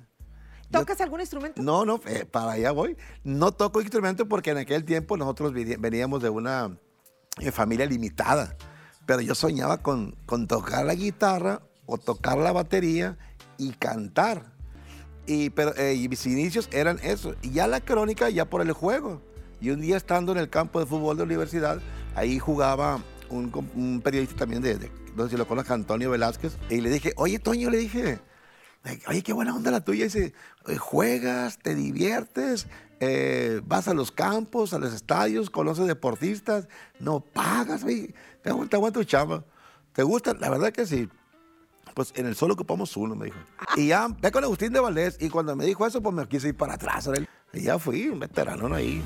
[0.79, 1.61] ¿Tocas algún instrumento?
[1.61, 2.97] No, no, eh, para allá voy.
[3.23, 6.77] No toco instrumento porque en aquel tiempo nosotros veníamos de una
[7.39, 8.55] eh, familia limitada.
[9.05, 13.17] Pero yo soñaba con, con tocar la guitarra o tocar la batería
[13.57, 14.53] y cantar.
[15.25, 17.35] Y, pero, eh, y mis inicios eran eso.
[17.41, 19.21] Y ya la crónica, ya por el juego.
[19.61, 21.79] Y un día estando en el campo de fútbol de la universidad,
[22.15, 26.57] ahí jugaba un, periodista también de, de- no sé si lo conoces, Antonio Velázquez.
[26.69, 28.19] Y le dije, oye, Toño, le dije,
[29.07, 30.05] oye, qué buena onda la tuya.
[30.05, 30.33] dice,
[30.67, 32.67] "Eh, juegas, te diviertes,
[32.99, 36.67] eh, vas a los campos, a los estadios, conoces deportistas,
[36.99, 38.13] no pagas, güey.
[38.41, 39.43] Te aguanta, tu chamba.
[39.93, 40.33] ¿Te gusta?
[40.33, 41.09] La verdad que sí.
[41.95, 43.37] Pues en el solo ocupamos uno, me dijo.
[43.75, 45.17] Y ya, ve con Agustín de Valdés.
[45.19, 47.07] Y cuando me dijo eso, pues me quise ir para atrás.
[47.07, 47.27] ¿verdad?
[47.51, 49.01] Y ya fui, un veterano ahí,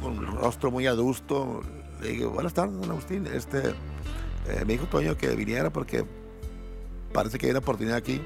[0.00, 1.62] con un rostro muy adusto.
[2.00, 3.26] Le dije, buenas tardes, don Agustín.
[3.26, 3.58] Este,
[4.48, 6.04] eh, me dijo Toño que viniera porque
[7.12, 8.20] parece que hay una oportunidad aquí.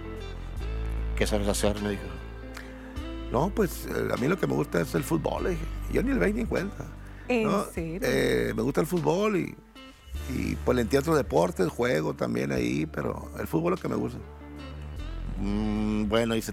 [1.17, 1.81] ¿Qué sabes hacer?
[1.83, 2.03] Me dijo.
[3.33, 5.45] No, pues eh, a mí lo que me gusta es el fútbol.
[5.45, 5.65] Le dije.
[5.93, 6.85] Yo ni el 20 en cuenta.
[7.29, 7.65] ¿En ¿no?
[7.65, 8.01] serio?
[8.03, 9.57] Eh, me gusta el fútbol y,
[10.35, 13.89] y pues le entiendo otros deportes, juego también ahí, pero el fútbol es lo que
[13.89, 14.19] me gusta.
[15.41, 16.53] Mm, bueno, dice,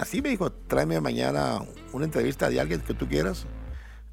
[0.00, 1.60] así me dijo, tráeme mañana
[1.92, 3.46] una entrevista de alguien que tú quieras.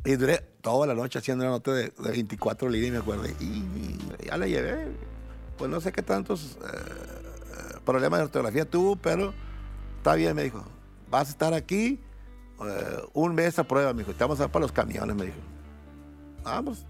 [0.03, 3.25] Y duré toda la noche haciendo una nota de, de 24 líneas, me acuerdo.
[3.39, 4.87] Y, y ya la llevé.
[5.57, 9.33] Pues no sé qué tantos eh, problemas de ortografía tuvo, pero
[10.05, 10.63] está bien, me dijo.
[11.09, 11.99] Vas a estar aquí
[12.63, 14.13] eh, un mes a prueba, me dijo.
[14.13, 15.39] Te vamos a dar para los camiones, me dijo.
[16.43, 16.85] Vamos.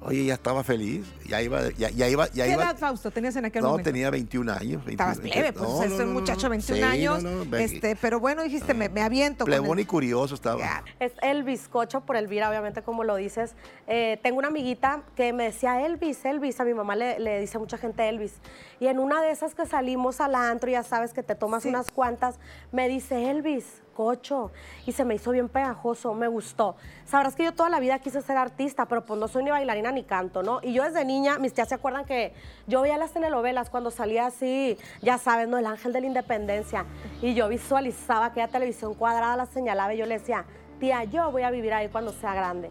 [0.00, 1.06] Oye, ya estaba feliz.
[1.26, 2.62] Ya iba, ya, ya iba, ya ¿Qué iba.
[2.62, 3.90] edad, Fausto, tenías en aquel No, momento?
[3.90, 4.84] tenía 21 años.
[4.84, 6.50] 21, Estabas plebe, pues no, es no, un no, muchacho de no.
[6.50, 7.22] 21 Sí, años.
[7.24, 9.44] no, no, este, pero bueno, dijiste, me, me aviento.
[9.44, 10.84] con el- Plebón y curioso estaba.
[11.00, 13.54] Es el bizcocho por Elvira, obviamente, como lo dices.
[13.88, 16.60] Eh, tengo una amiguita que me decía Elvis, Elvis.
[16.60, 18.34] A mi mamá le, le dice a mucha gente Elvis.
[18.78, 21.90] Y en una de esas que salimos al antro, ya sabes que te tomas unas
[21.90, 22.38] cuantas,
[22.70, 23.82] me dice Elvis,
[24.86, 26.76] Y se me hizo bien pegajoso, me gustó.
[27.04, 29.90] Sabrás que yo toda la vida quise ser artista, pero pues no soy ni bailarina
[29.90, 30.60] ni canto, ¿no?
[30.62, 32.32] Y yo desde niña, mis tías se acuerdan que
[32.66, 35.58] yo veía las telenovelas cuando salía así, ya sabes, ¿no?
[35.58, 36.84] El ángel de la independencia.
[37.20, 40.44] Y yo visualizaba aquella televisión cuadrada, la señalaba y yo le decía,
[40.78, 42.70] tía, yo voy a vivir ahí cuando sea grande.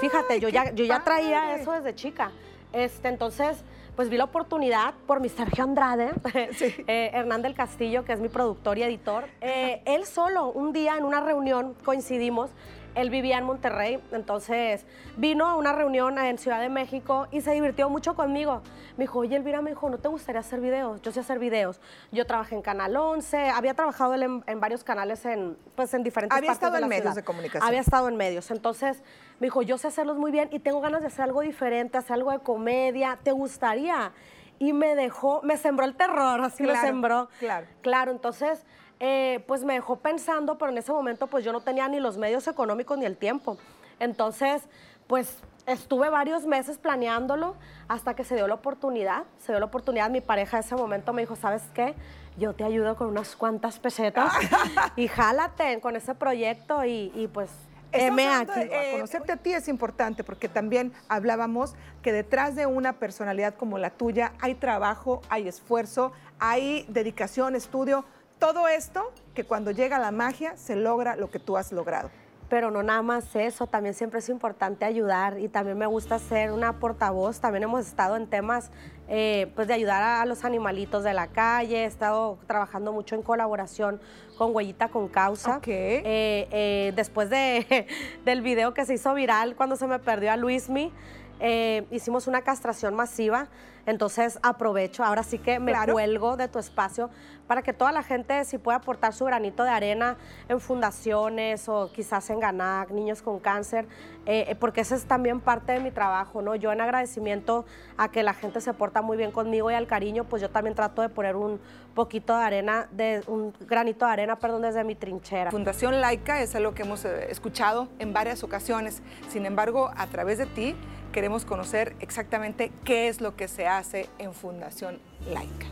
[0.00, 1.62] Fíjate, yo ya, yo ya traía padre.
[1.62, 2.30] eso desde chica.
[2.74, 8.12] Este, entonces, pues vi la oportunidad por mi Sergio Andrade, eh, Hernán del Castillo, que
[8.12, 9.26] es mi productor y editor.
[9.40, 12.50] Eh, él solo, un día en una reunión coincidimos,
[12.94, 17.52] él vivía en Monterrey, entonces vino a una reunión en Ciudad de México y se
[17.52, 18.62] divirtió mucho conmigo.
[18.96, 21.02] Me dijo, oye, Elvira, me dijo, ¿no te gustaría hacer videos?
[21.02, 21.80] Yo sé hacer videos.
[22.12, 26.36] Yo trabajé en Canal 11, había trabajado en, en varios canales en, pues, en diferentes
[26.36, 27.66] Había partes estado de en medios de comunicación.
[27.68, 28.50] Había estado en medios.
[28.50, 29.02] Entonces
[29.40, 32.14] me dijo, yo sé hacerlos muy bien y tengo ganas de hacer algo diferente, hacer
[32.14, 33.18] algo de comedia.
[33.22, 34.12] ¿Te gustaría?
[34.60, 37.28] Y me dejó, me sembró el terror, así me Claro, sembró.
[37.40, 37.66] claro.
[37.82, 38.64] Claro, entonces,
[39.00, 42.16] eh, pues me dejó pensando, pero en ese momento pues yo no tenía ni los
[42.18, 43.56] medios económicos ni el tiempo.
[44.00, 44.62] Entonces,
[45.06, 47.54] pues estuve varios meses planeándolo
[47.88, 49.24] hasta que se dio la oportunidad.
[49.38, 51.94] Se dio la oportunidad, mi pareja en ese momento me dijo, ¿sabes qué?
[52.36, 54.32] Yo te ayudo con unas cuantas pesetas
[54.96, 57.50] y jálate con ese proyecto y, y pues
[57.92, 58.68] hablando aquí.
[58.68, 63.78] de- conocerte a ti es importante porque también hablábamos que detrás de una personalidad como
[63.78, 68.04] la tuya hay trabajo, hay esfuerzo, hay dedicación, estudio,
[68.44, 72.10] todo esto que cuando llega la magia se logra lo que tú has logrado.
[72.50, 76.52] Pero no nada más eso, también siempre es importante ayudar y también me gusta ser
[76.52, 77.40] una portavoz.
[77.40, 78.70] También hemos estado en temas
[79.08, 83.14] eh, pues de ayudar a, a los animalitos de la calle, he estado trabajando mucho
[83.14, 83.98] en colaboración
[84.36, 85.60] con Huellita con Causa.
[85.66, 87.86] Eh, eh, después de,
[88.26, 90.92] del video que se hizo viral cuando se me perdió a Luismi,
[91.40, 93.48] eh, hicimos una castración masiva.
[93.86, 95.92] Entonces aprovecho, ahora sí que me Claro.
[95.92, 97.10] cuelgo de tu espacio
[97.46, 100.16] para que toda la gente si puede aportar su granito de arena
[100.48, 103.86] en fundaciones o quizás en GANAC, niños con cáncer,
[104.24, 106.54] eh, eh, porque ese es también parte de mi trabajo, ¿no?
[106.54, 107.66] Yo en agradecimiento
[107.98, 110.74] a que la gente se porta muy bien conmigo y al cariño, pues yo también
[110.74, 111.60] trato de poner un
[111.94, 115.50] poquito de arena, de, un granito de arena, perdón, desde mi trinchera.
[115.50, 119.02] Fundación Laica es algo que hemos escuchado en varias ocasiones.
[119.28, 120.74] Sin embargo, a través de ti
[121.14, 124.98] queremos conocer exactamente qué es lo que se hace en Fundación
[125.32, 125.66] Laica.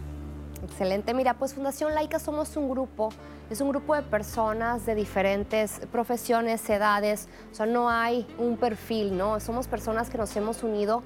[0.63, 1.15] Excelente.
[1.15, 3.09] Mira, pues Fundación Laica somos un grupo,
[3.51, 9.19] es un grupo de personas de diferentes profesiones, edades, o sea, no hay un perfil,
[9.19, 9.41] ¿no?
[9.41, 11.03] Somos personas que nos hemos unido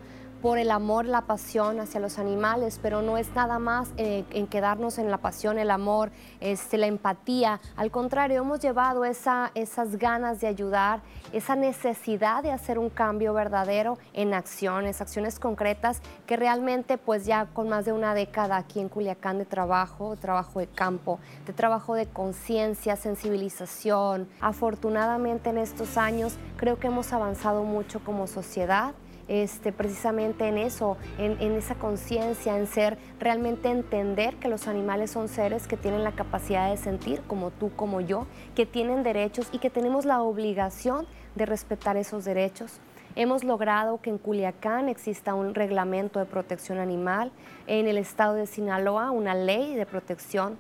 [0.47, 4.47] por el amor, la pasión hacia los animales, pero no es nada más eh, en
[4.47, 7.59] quedarnos en la pasión, el amor, este, la empatía.
[7.75, 11.01] Al contrario, hemos llevado esa, esas ganas de ayudar,
[11.33, 17.47] esa necesidad de hacer un cambio verdadero en acciones, acciones concretas que realmente pues ya
[17.47, 21.95] con más de una década aquí en Culiacán de trabajo, trabajo de campo, de trabajo
[21.95, 24.29] de conciencia, sensibilización.
[24.41, 28.95] Afortunadamente en estos años creo que hemos avanzado mucho como sociedad
[29.29, 35.29] este, precisamente en eso, en, esa conciencia, en ser, realmente entender que los animales son
[35.29, 39.59] seres que tienen la capacidad de sentir, como tú, como yo, que tienen derechos y
[39.59, 42.81] que tenemos la obligación de respetar esos derechos.
[43.15, 47.33] Hemos logrado que en Culiacán exista un reglamento de protección animal,
[47.67, 50.59] en el estado de Sinaloa una ley de protección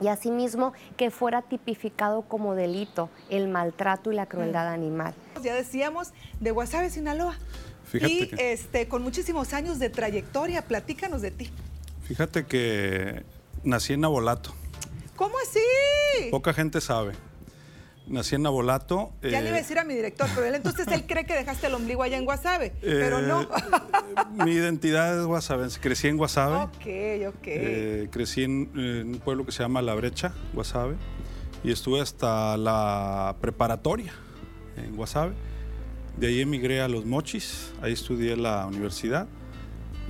[0.00, 5.14] y asimismo que fuera tipificado como delito el maltrato y la crueldad animal.
[5.42, 7.36] Ya decíamos de Guasave, Sinaloa
[7.94, 11.50] y este, con muchísimos años de trayectoria, platícanos de ti.
[12.04, 13.22] Fíjate que
[13.64, 14.54] nací en Nabolato.
[15.16, 16.30] ¿Cómo así?
[16.30, 17.12] Poca gente sabe.
[18.06, 19.12] Nací en Nabolato.
[19.22, 21.34] Ya le iba a eh, decir a mi director, pero él entonces él cree que
[21.34, 23.42] dejaste el ombligo allá en Guasave, pero no.
[23.42, 23.46] Eh,
[24.44, 25.68] mi identidad es Guasave.
[25.80, 26.56] Crecí en Guasave.
[26.56, 27.46] Ok, ok.
[27.46, 30.96] Eh, crecí en, un pueblo que se llama La Brecha, Guasave,
[31.62, 34.12] y estuve hasta la preparatoria
[34.76, 35.34] en Guasave.
[36.16, 39.26] De ahí emigré a Los Mochis, ahí estudié la universidad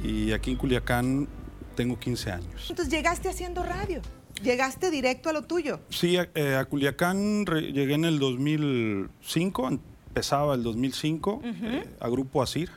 [0.02, 1.28] y aquí en Culiacán
[1.74, 2.66] tengo 15 años.
[2.68, 4.02] Entonces llegaste haciendo radio,
[4.42, 5.80] llegaste directo a lo tuyo.
[5.90, 12.70] Sí, a, eh, Culiacán llegué en el 2005, empezaba el 2005, eh, a Grupo Asir.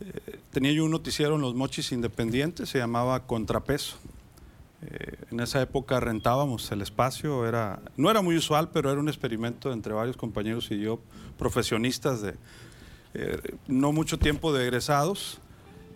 [0.00, 3.96] Eh, tenía yo un noticiero en Los Mochis Independientes, se llamaba Contrapeso.
[5.30, 9.72] En esa época rentábamos el espacio, era, no era muy usual, pero era un experimento
[9.72, 11.00] entre varios compañeros y yo
[11.38, 12.34] profesionistas de
[13.14, 15.38] eh, no mucho tiempo de egresados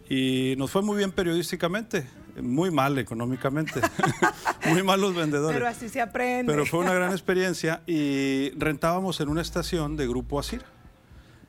[0.08, 2.06] y nos fue muy bien periodísticamente,
[2.40, 3.80] muy mal económicamente,
[4.70, 5.56] muy mal los vendedores.
[5.56, 6.52] Pero así se aprende.
[6.52, 10.62] Pero fue una gran experiencia y rentábamos en una estación de Grupo Asir.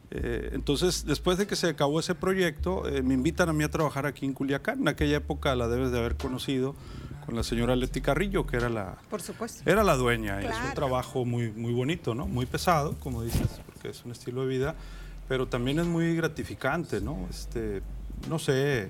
[0.10, 3.70] Eh, entonces, después de que se acabó ese proyecto, eh, me invitan a mí a
[3.70, 4.80] trabajar aquí en Culiacán.
[4.80, 6.76] En aquella época la debes de haber conocido
[7.28, 9.70] con la señora Leti Carrillo, que era la, Por supuesto.
[9.70, 10.40] Era la dueña.
[10.40, 12.26] Es un trabajo muy, muy bonito, ¿no?
[12.26, 14.76] Muy pesado, como dices, porque es un estilo de vida,
[15.28, 17.28] pero también es muy gratificante, ¿no?
[17.30, 17.82] Este,
[18.30, 18.88] no sé,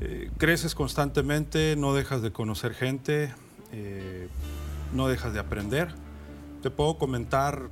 [0.00, 3.34] eh, creces constantemente, no dejas de conocer gente,
[3.72, 4.28] eh,
[4.94, 5.88] no dejas de aprender.
[6.62, 7.68] Te puedo comentar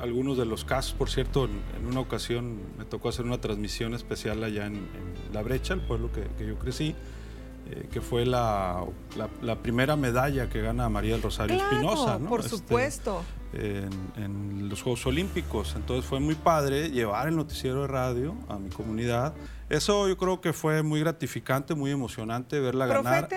[0.00, 4.42] algunos de los casos, por cierto, en, una ocasión me tocó hacer una transmisión especial
[4.42, 4.88] allá en,
[5.34, 6.96] La Brecha, el pueblo que, que yo crecí
[7.68, 8.84] eh, que fue la,
[9.42, 12.18] la, primera medalla que gana María del Rosario Espinosa.
[12.18, 15.74] Por este, supuesto en, los Juegos Olímpicos.
[15.76, 19.34] Entonces fue muy padre llevar el noticiero de radio a mi comunidad.
[19.68, 23.28] Eso yo creo que fue muy gratificante, muy emocionante verla ganar.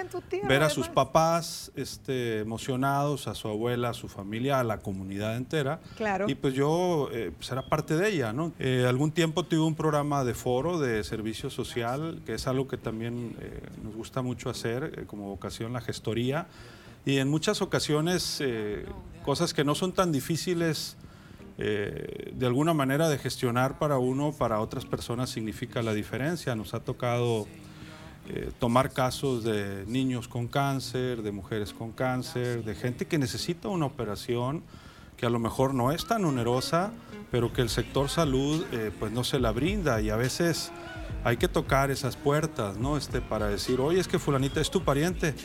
[0.47, 5.35] ver a sus papás este, emocionados, a su abuela, a su familia, a la comunidad
[5.35, 5.79] entera.
[5.97, 6.29] Claro.
[6.29, 8.51] Y pues yo eh, pues era parte de ella, ¿no?
[8.59, 12.77] Eh, algún tiempo tuve un programa de foro de servicio social, que es algo que
[12.77, 16.47] también eh, nos gusta mucho hacer como vocación, la gestoría
[17.05, 18.85] y en muchas ocasiones eh,
[19.23, 20.97] cosas que no son tan difíciles
[21.61, 26.55] eh, de alguna manera de gestionar para uno, para otras personas significa la diferencia.
[26.55, 27.47] Nos ha tocado
[28.29, 33.67] eh, tomar casos de niños con cáncer, de mujeres con cáncer, de gente que necesita
[33.67, 34.63] una operación
[35.17, 36.93] que a lo mejor no es tan onerosa,
[37.29, 38.65] pero que el sector salud
[38.97, 40.71] pues no se la brinda y a veces
[41.23, 42.97] hay que tocar esas puertas, ¿no?
[42.97, 45.35] Este, para decir, oye, es que fulanita es tu pariente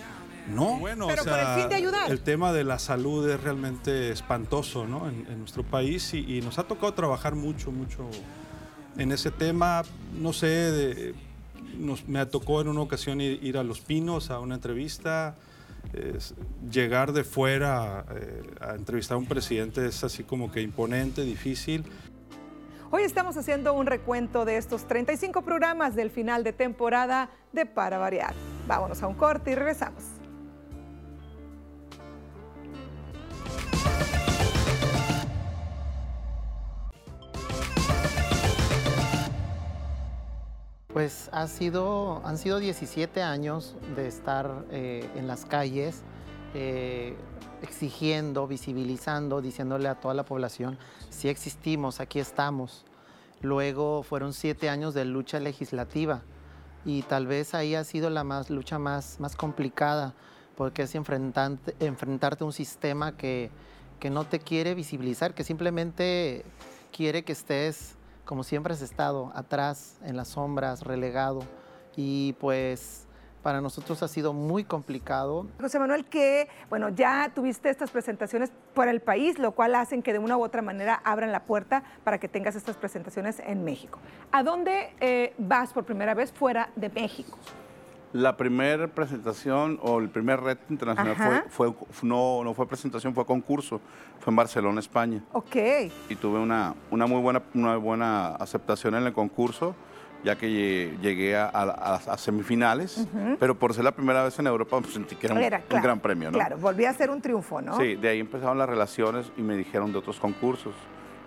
[0.48, 2.10] no, bueno, Pero el fin de ayudar.
[2.10, 5.08] El tema de la salud es realmente espantoso ¿no?
[5.08, 8.08] en, nuestro país y, nos ha tocado trabajar mucho, mucho
[8.98, 9.82] en ese tema.
[10.14, 11.14] No sé,
[12.06, 15.34] me tocó en una ocasión ir, a Los Pinos a una entrevista.
[16.70, 21.84] llegar de fuera eh, a entrevistar a un presidente es así como que imponente, difícil.
[22.90, 27.98] Hoy estamos haciendo un recuento de estos 35 programas del final de temporada de Para
[27.98, 28.34] Variar.
[28.68, 30.13] Vámonos a un corte y regresamos.
[40.94, 46.04] Pues ha sido, han sido 17 años de estar eh, en las calles
[46.54, 47.16] eh,
[47.62, 50.78] exigiendo, visibilizando, diciéndole a toda la población,
[51.10, 52.84] si existimos, aquí estamos.
[53.40, 56.22] Luego fueron siete años de lucha legislativa
[56.84, 60.14] y tal vez ahí ha sido la más, lucha más, más complicada,
[60.56, 63.50] porque es enfrentarte, a un sistema que,
[63.98, 66.44] que no te quiere visibilizar, que simplemente
[66.92, 71.42] quiere que estés como siempre has estado, atrás, en las sombras, relegado.
[71.96, 73.06] Y pues
[73.44, 75.46] para nosotros ha sido muy complicado.
[75.60, 80.14] José Manuel, que bueno, ya tuviste estas presentaciones por el país, lo cual hacen que
[80.14, 84.00] de una u otra manera abran la puerta para que tengas estas presentaciones en México.
[84.32, 87.38] ¿A dónde eh, vas por primera vez fuera de México?
[88.14, 91.16] La primera presentación o el primer reto internacional
[91.48, 93.80] fue, fue, no, no fue presentación, fue concurso.
[94.20, 95.20] Fue en Barcelona, España.
[95.32, 95.56] Ok.
[96.08, 99.74] Y tuve una, una, muy buena, una buena aceptación en el concurso,
[100.22, 103.04] ya que llegué a, a, semifinales.
[103.40, 106.30] Pero por ser la primera vez en Europa, pues, sentí que era, un, gran premio,
[106.30, 106.38] ¿no?
[106.38, 107.76] Claro, volví a ser un triunfo, ¿no?
[107.78, 110.74] Sí, de ahí empezaron las relaciones y me dijeron de otros concursos.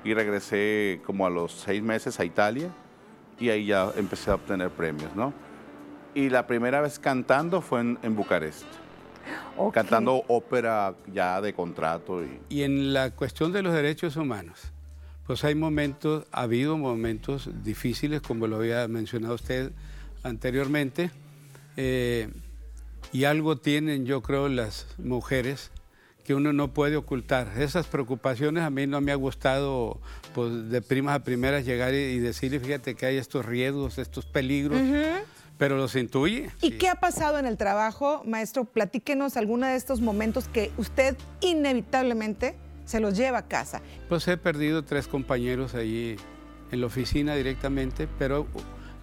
[0.05, 2.69] Y regresé como a los seis meses a Italia
[3.38, 5.33] y ahí ya empecé a obtener premios, ¿no?
[6.18, 8.63] Y la primera vez cantando fue en, Bucarest.
[9.72, 12.24] Cantando ópera ya de contrato.
[12.24, 12.39] Y...
[12.49, 14.72] y en la cuestión de los derechos humanos,
[15.28, 19.72] pues hay momentos, ha habido momentos difíciles, como lo había mencionado usted
[20.24, 21.11] anteriormente,
[21.76, 22.30] eh,
[23.13, 25.70] y algo tienen, yo creo, las mujeres
[26.24, 27.51] que uno no puede ocultar.
[27.59, 30.01] Esas preocupaciones a mí no me ha gustado,
[30.34, 34.82] pues de primas a primeras llegar y, decirle, fíjate que hay estos riesgos, estos peligros.
[35.58, 36.51] Pero los intuye.
[36.62, 38.66] ¿Y qué ha pasado en el trabajo, maestro?
[38.66, 42.55] Platíquenos alguno de estos momentos que usted inevitablemente
[42.86, 43.82] se los lleva a casa.
[44.08, 46.16] Pues he perdido tres compañeros ahí
[46.72, 48.47] en la oficina directamente, pero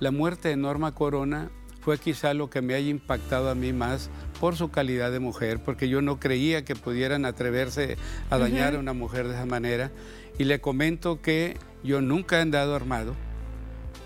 [0.01, 1.51] la muerte de Norma Corona
[1.81, 4.09] fue quizá lo que me haya impactado a mí más
[4.41, 7.99] por su calidad de mujer, porque yo no creía que pudieran atreverse
[8.31, 9.91] a dañar a una mujer de esa manera.
[10.39, 13.15] Y le comento que yo nunca he andado armado,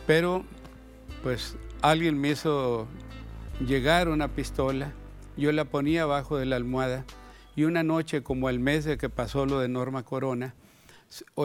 [0.09, 0.44] pero
[1.22, 2.88] pues alguien me hizo
[3.64, 4.92] llegar una pistola,
[5.36, 7.04] yo la ponía abajo de la almohada
[7.56, 10.54] y una noche, como el mes de que pasó lo de Norma Corona,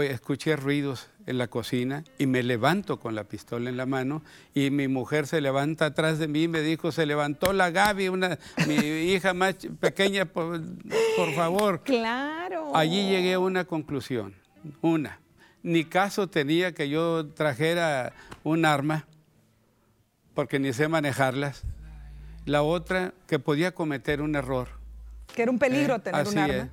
[0.03, 4.21] escuché ruidos en la cocina y me levanto con la pistola en la mano
[4.53, 8.09] y mi mujer se levanta atrás de mí y me dijo, se levantó la Gaby,
[8.09, 8.75] una, mi
[9.13, 10.61] hija más pequeña, por,
[11.15, 11.81] por favor.
[11.83, 12.75] Claro.
[12.75, 14.35] Allí llegué a una conclusión,
[14.81, 15.19] una.
[15.63, 18.11] Ni caso tenía que yo trajera
[18.43, 19.07] un arma
[20.33, 21.63] porque ni sé manejarlas.
[22.45, 24.67] La otra, que podía cometer un error.
[25.33, 26.69] Que era un peligro eh, tener un arma.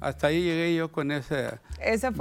[0.00, 1.60] Hasta ahí llegué yo con esa,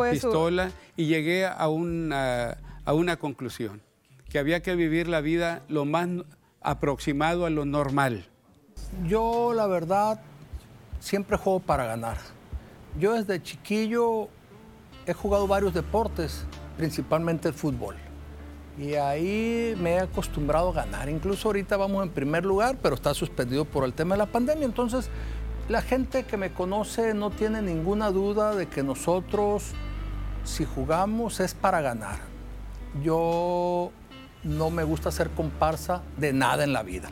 [0.10, 3.82] pistola y llegué a una, a una conclusión,
[4.30, 6.08] que había que vivir la vida lo más
[6.62, 8.26] aproximado a lo normal.
[9.06, 10.22] Yo, la verdad,
[11.00, 12.18] siempre juego para ganar.
[12.98, 14.30] Yo desde chiquillo
[15.06, 16.46] he jugado varios deportes,
[16.78, 17.98] principalmente el fútbol.
[18.78, 21.10] Y ahí me he acostumbrado a ganar.
[21.10, 24.66] Incluso ahorita vamos en primer lugar, pero está suspendido por el tema de la pandemia.
[24.66, 25.10] Entonces,
[25.70, 29.72] la gente que me conoce no tiene ninguna duda de que nosotros,
[30.44, 32.18] si jugamos, es para ganar.
[33.04, 33.92] Yo
[34.44, 37.10] no me gusta ser comparsa de nada en la vida.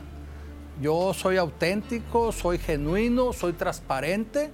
[0.80, 4.50] Yo soy auténtico, soy genuino, soy transparente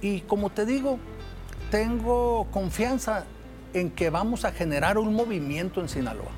[0.00, 0.98] y como te digo,
[1.70, 3.24] tengo confianza
[3.74, 6.30] en que vamos a generar un movimiento en Sinaloa,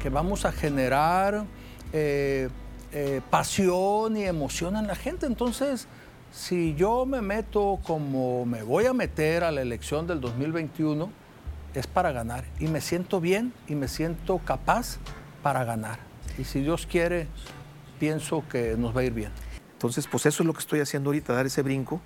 [0.00, 1.44] que vamos a generar
[1.92, 2.48] eh,
[2.92, 5.26] eh, pasión y emoción en la gente.
[5.26, 5.88] Entonces,
[6.32, 11.10] si yo me meto como me voy a meter a la elección del 2021,
[11.74, 12.44] es para ganar.
[12.58, 14.98] Y me siento bien y me siento capaz
[15.42, 15.98] para ganar.
[16.38, 17.28] Y si Dios quiere,
[17.98, 19.32] pienso que nos va a ir bien.
[19.72, 22.00] Entonces, pues eso es lo que estoy haciendo ahorita, dar ese brinco.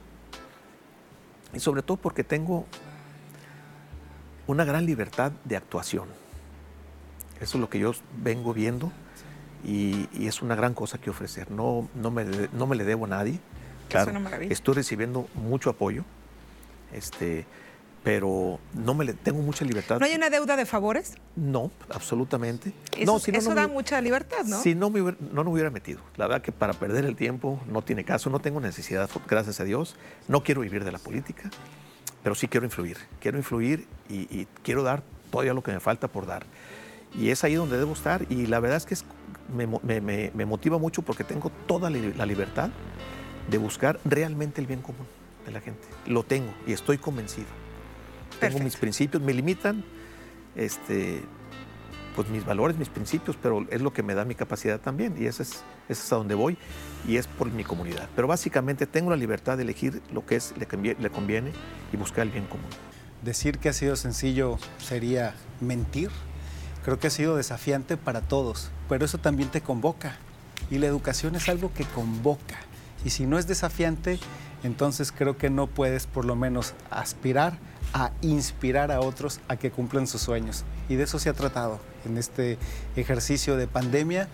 [1.54, 2.66] Y sobre todo porque tengo
[4.46, 6.08] una gran libertad de actuación.
[7.40, 8.92] Eso es lo que yo vengo viendo
[9.64, 11.50] y, es una gran cosa que ofrecer.
[11.50, 13.40] No, no, me, no me le debo a nadie.
[13.88, 14.12] Claro,
[14.48, 16.04] estoy recibiendo mucho apoyo,
[16.94, 17.44] este,
[18.02, 19.98] pero no me le, tengo mucha libertad.
[19.98, 21.14] ¿No hay una deuda de favores?
[21.36, 22.72] No, absolutamente.
[22.96, 24.62] Eso, no, si no, da mucha libertad, ¿no?
[24.62, 26.00] Si no me, hubiera, no me hubiera metido.
[26.16, 29.64] La verdad que para perder el tiempo no tiene caso, no tengo necesidad, gracias a
[29.64, 29.96] Dios.
[30.26, 31.50] No quiero vivir de la política
[32.22, 36.26] pero sí quiero influir, quiero influir y, quiero dar todavía lo que me falta por
[36.26, 36.44] dar.
[37.14, 38.96] Y es ahí donde debo estar y la verdad es que
[39.54, 42.70] me, motiva mucho porque tengo toda la libertad
[43.50, 45.06] de buscar realmente el bien común
[45.44, 45.82] de la gente.
[46.06, 47.48] Lo tengo y estoy convencido.
[48.40, 49.84] Tengo mis principios, me limitan
[50.56, 51.22] este,
[52.14, 55.26] pues mis valores, mis principios, pero es lo que me da mi capacidad también y
[55.26, 56.56] ese es, es a donde voy
[57.06, 58.08] y es por mi comunidad.
[58.14, 61.52] Pero básicamente tengo la libertad de elegir lo que es, le, conviene, le conviene
[61.92, 62.66] y buscar el bien común.
[63.22, 66.10] Decir que ha sido sencillo sería mentir.
[66.84, 70.16] Creo que ha sido desafiante para todos, pero eso también te convoca.
[70.70, 72.58] Y la educación es algo que convoca.
[73.04, 74.18] Y si no es desafiante,
[74.64, 77.58] entonces creo que no puedes por lo menos aspirar
[77.94, 80.64] a inspirar a otros a que cumplan sus sueños.
[80.88, 82.58] Y de eso se ha tratado en este
[82.96, 84.28] ejercicio de pandemia.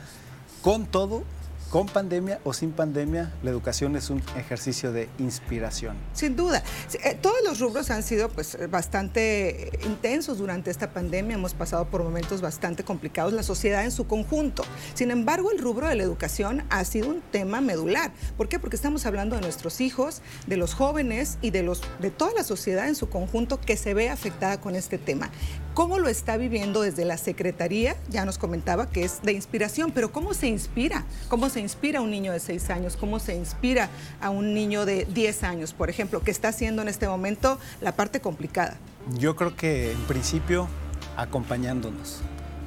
[0.62, 1.22] Con todo,
[1.70, 5.96] con pandemia o sin pandemia, la educación es un ejercicio de inspiración.
[6.14, 6.62] Sin duda.
[7.04, 11.34] Eh, todos los rubros han sido pues, bastante intensos durante esta pandemia.
[11.34, 14.64] Hemos pasado por momentos bastante complicados, la sociedad en su conjunto.
[14.94, 18.12] Sin embargo, el rubro de la educación ha sido un tema medular.
[18.36, 18.58] ¿Por qué?
[18.58, 22.44] Porque estamos hablando de nuestros hijos, de los jóvenes y de, los, de toda la
[22.44, 25.30] sociedad en su conjunto que se ve afectada con este tema.
[25.74, 27.94] ¿Cómo lo está viviendo desde la Secretaría?
[28.08, 31.04] Ya nos comentaba que es de inspiración, pero ¿cómo se inspira?
[31.28, 32.96] ¿Cómo se inspira a un niño de 6 años?
[32.96, 33.88] ¿Cómo se inspira
[34.20, 37.92] a un niño de 10 años, por ejemplo, que está haciendo en este momento la
[37.92, 38.76] parte complicada?
[39.14, 40.68] Yo creo que en principio
[41.16, 42.20] acompañándonos.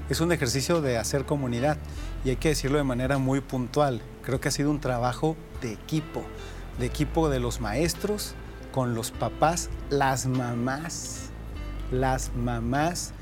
[0.09, 1.77] Es un ejercicio de hacer comunidad
[2.25, 4.01] y hay que decirlo de manera muy puntual.
[4.23, 6.23] Creo que ha sido un trabajo de equipo,
[6.79, 8.35] de equipo de los maestros,
[8.71, 11.31] con los papás, las mamás
[11.91, 13.13] las mamás,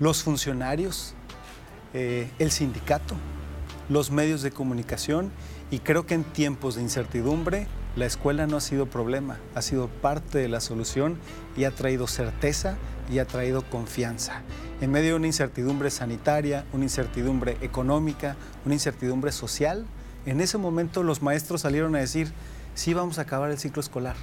[0.00, 1.14] los funcionarios,
[1.92, 3.14] eh, el sindicato,
[3.88, 5.30] los medios de comunicación
[5.70, 7.66] y creo que en tiempos de incertidumbre
[7.96, 11.16] la escuela no ha sido problema, ha sido parte de la solución
[11.56, 12.76] y ha traído certeza
[13.10, 14.42] y ha traído confianza.
[14.80, 19.86] En medio de una incertidumbre sanitaria, una incertidumbre económica, una incertidumbre social,
[20.26, 22.32] en ese momento los maestros salieron a decir,
[22.74, 24.16] sí vamos a acabar el ciclo escolar.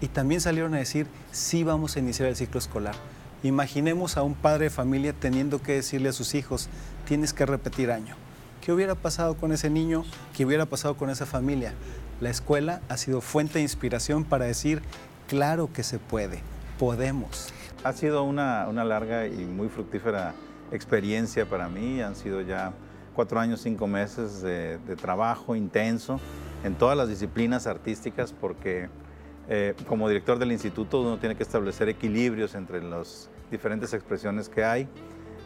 [0.00, 2.94] Y también salieron a decir, sí vamos a iniciar el ciclo escolar.
[3.42, 6.68] Imaginemos a un padre de familia teniendo que decirle a sus hijos,
[7.06, 8.16] tienes que repetir año.
[8.60, 10.04] ¿Qué hubiera pasado con ese niño?
[10.36, 11.72] ¿Qué hubiera pasado con esa familia?
[12.20, 14.82] La escuela ha sido fuente de inspiración para decir,
[15.28, 16.42] claro que se puede,
[16.78, 17.48] podemos.
[17.84, 20.34] Ha sido una, larga y muy fructífera
[20.72, 22.02] experiencia para mí.
[22.02, 22.74] Han sido ya
[23.14, 26.20] cuatro años, cinco meses de, de trabajo intenso
[26.62, 28.90] en todas las disciplinas artísticas porque
[29.48, 34.62] eh, como director del instituto uno tiene que establecer equilibrios entre las diferentes expresiones que
[34.62, 34.86] hay.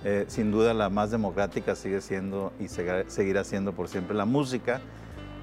[0.04, 4.82] Eh, sin duda la más democrática sigue siendo y seguirá siendo por siempre la música.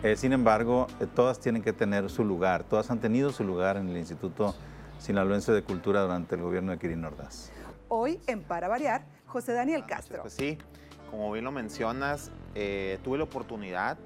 [0.03, 3.89] Eh, sin embargo, todas tienen que tener su lugar, todas han tenido su lugar en
[3.89, 4.55] el Instituto
[4.99, 7.51] Sinaloense de Cultura durante el gobierno de Kirin Ordaz.
[7.87, 10.21] Hoy, en Para Variar, José Daniel Castro.
[10.21, 10.57] Pues sí,
[11.09, 13.97] como bien lo mencionas, tuve la oportunidad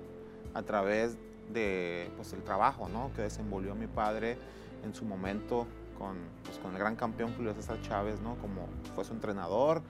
[0.54, 1.18] a través
[1.54, 3.12] de pues, el trabajo ¿no?
[3.16, 4.38] que desenvolvió mi padre
[4.84, 8.36] en su momento con, pues, con el gran campeón Julio César Chávez, ¿no?
[8.36, 9.82] como fue su entrenador.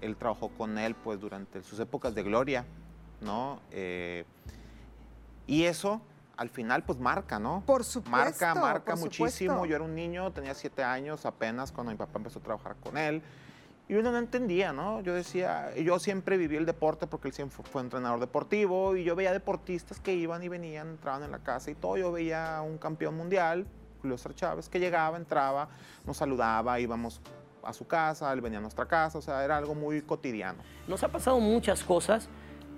[0.00, 2.64] Él trabajó con él pues, durante sus épocas de gloria.
[3.20, 3.60] ¿no?
[3.70, 4.24] Eh,
[5.46, 6.00] y eso
[6.36, 7.62] al final pues marca, ¿no?
[7.64, 8.10] Por supuesto.
[8.10, 9.64] Marca, marca muchísimo.
[9.64, 12.98] Yo era un niño, tenía siete años apenas cuando mi papá empezó a trabajar con
[12.98, 13.22] él.
[13.88, 15.00] Y uno no entendía, ¿no?
[15.00, 19.14] Yo decía, yo siempre viví el deporte porque él siempre fue entrenador deportivo y yo
[19.14, 21.96] veía deportistas que iban y venían, entraban en la casa y todo.
[21.96, 23.64] Yo veía un campeón mundial,
[24.02, 25.68] Julio César Chávez, que llegaba, entraba,
[26.04, 27.22] nos saludaba, íbamos
[27.66, 30.58] a su casa, él venía a nuestra casa, o sea, era algo muy cotidiano.
[30.88, 32.28] Nos ha pasado muchas cosas,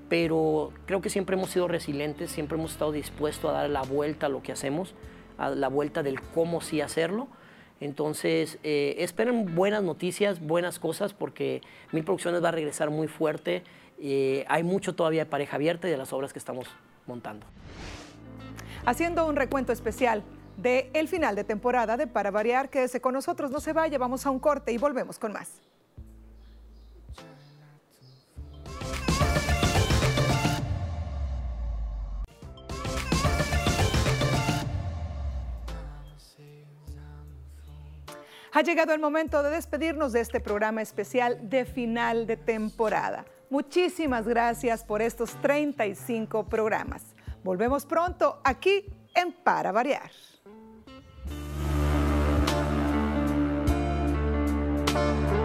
[0.09, 4.27] pero creo que siempre hemos sido resilientes, siempre hemos estado dispuestos a dar la vuelta
[4.27, 4.95] a lo que hacemos,
[5.37, 7.29] a la vuelta del cómo sí hacerlo
[7.81, 11.63] entonces, eh, esperen buenas noticias, buenas cosas, porque
[11.93, 13.63] Mil Producciones va a regresar muy fuerte.
[14.01, 16.67] Eh, hay mucho todavía de pareja abierta y de las obras que estamos
[17.07, 17.47] montando.
[18.85, 20.23] Haciendo un recuento especial
[20.59, 24.27] de el final de temporada de Para Variar, quédese con nosotros, no se vaya, vamos
[24.27, 25.49] a un corte y volvemos con más.
[38.53, 43.25] Ha llegado el momento de despedirnos de este programa especial de final de temporada.
[43.51, 47.15] Muchísimas gracias por estos 35 programas.
[47.45, 48.85] Volvemos pronto aquí
[49.15, 50.11] en Para Variar.
[54.99, 55.38] Thank you.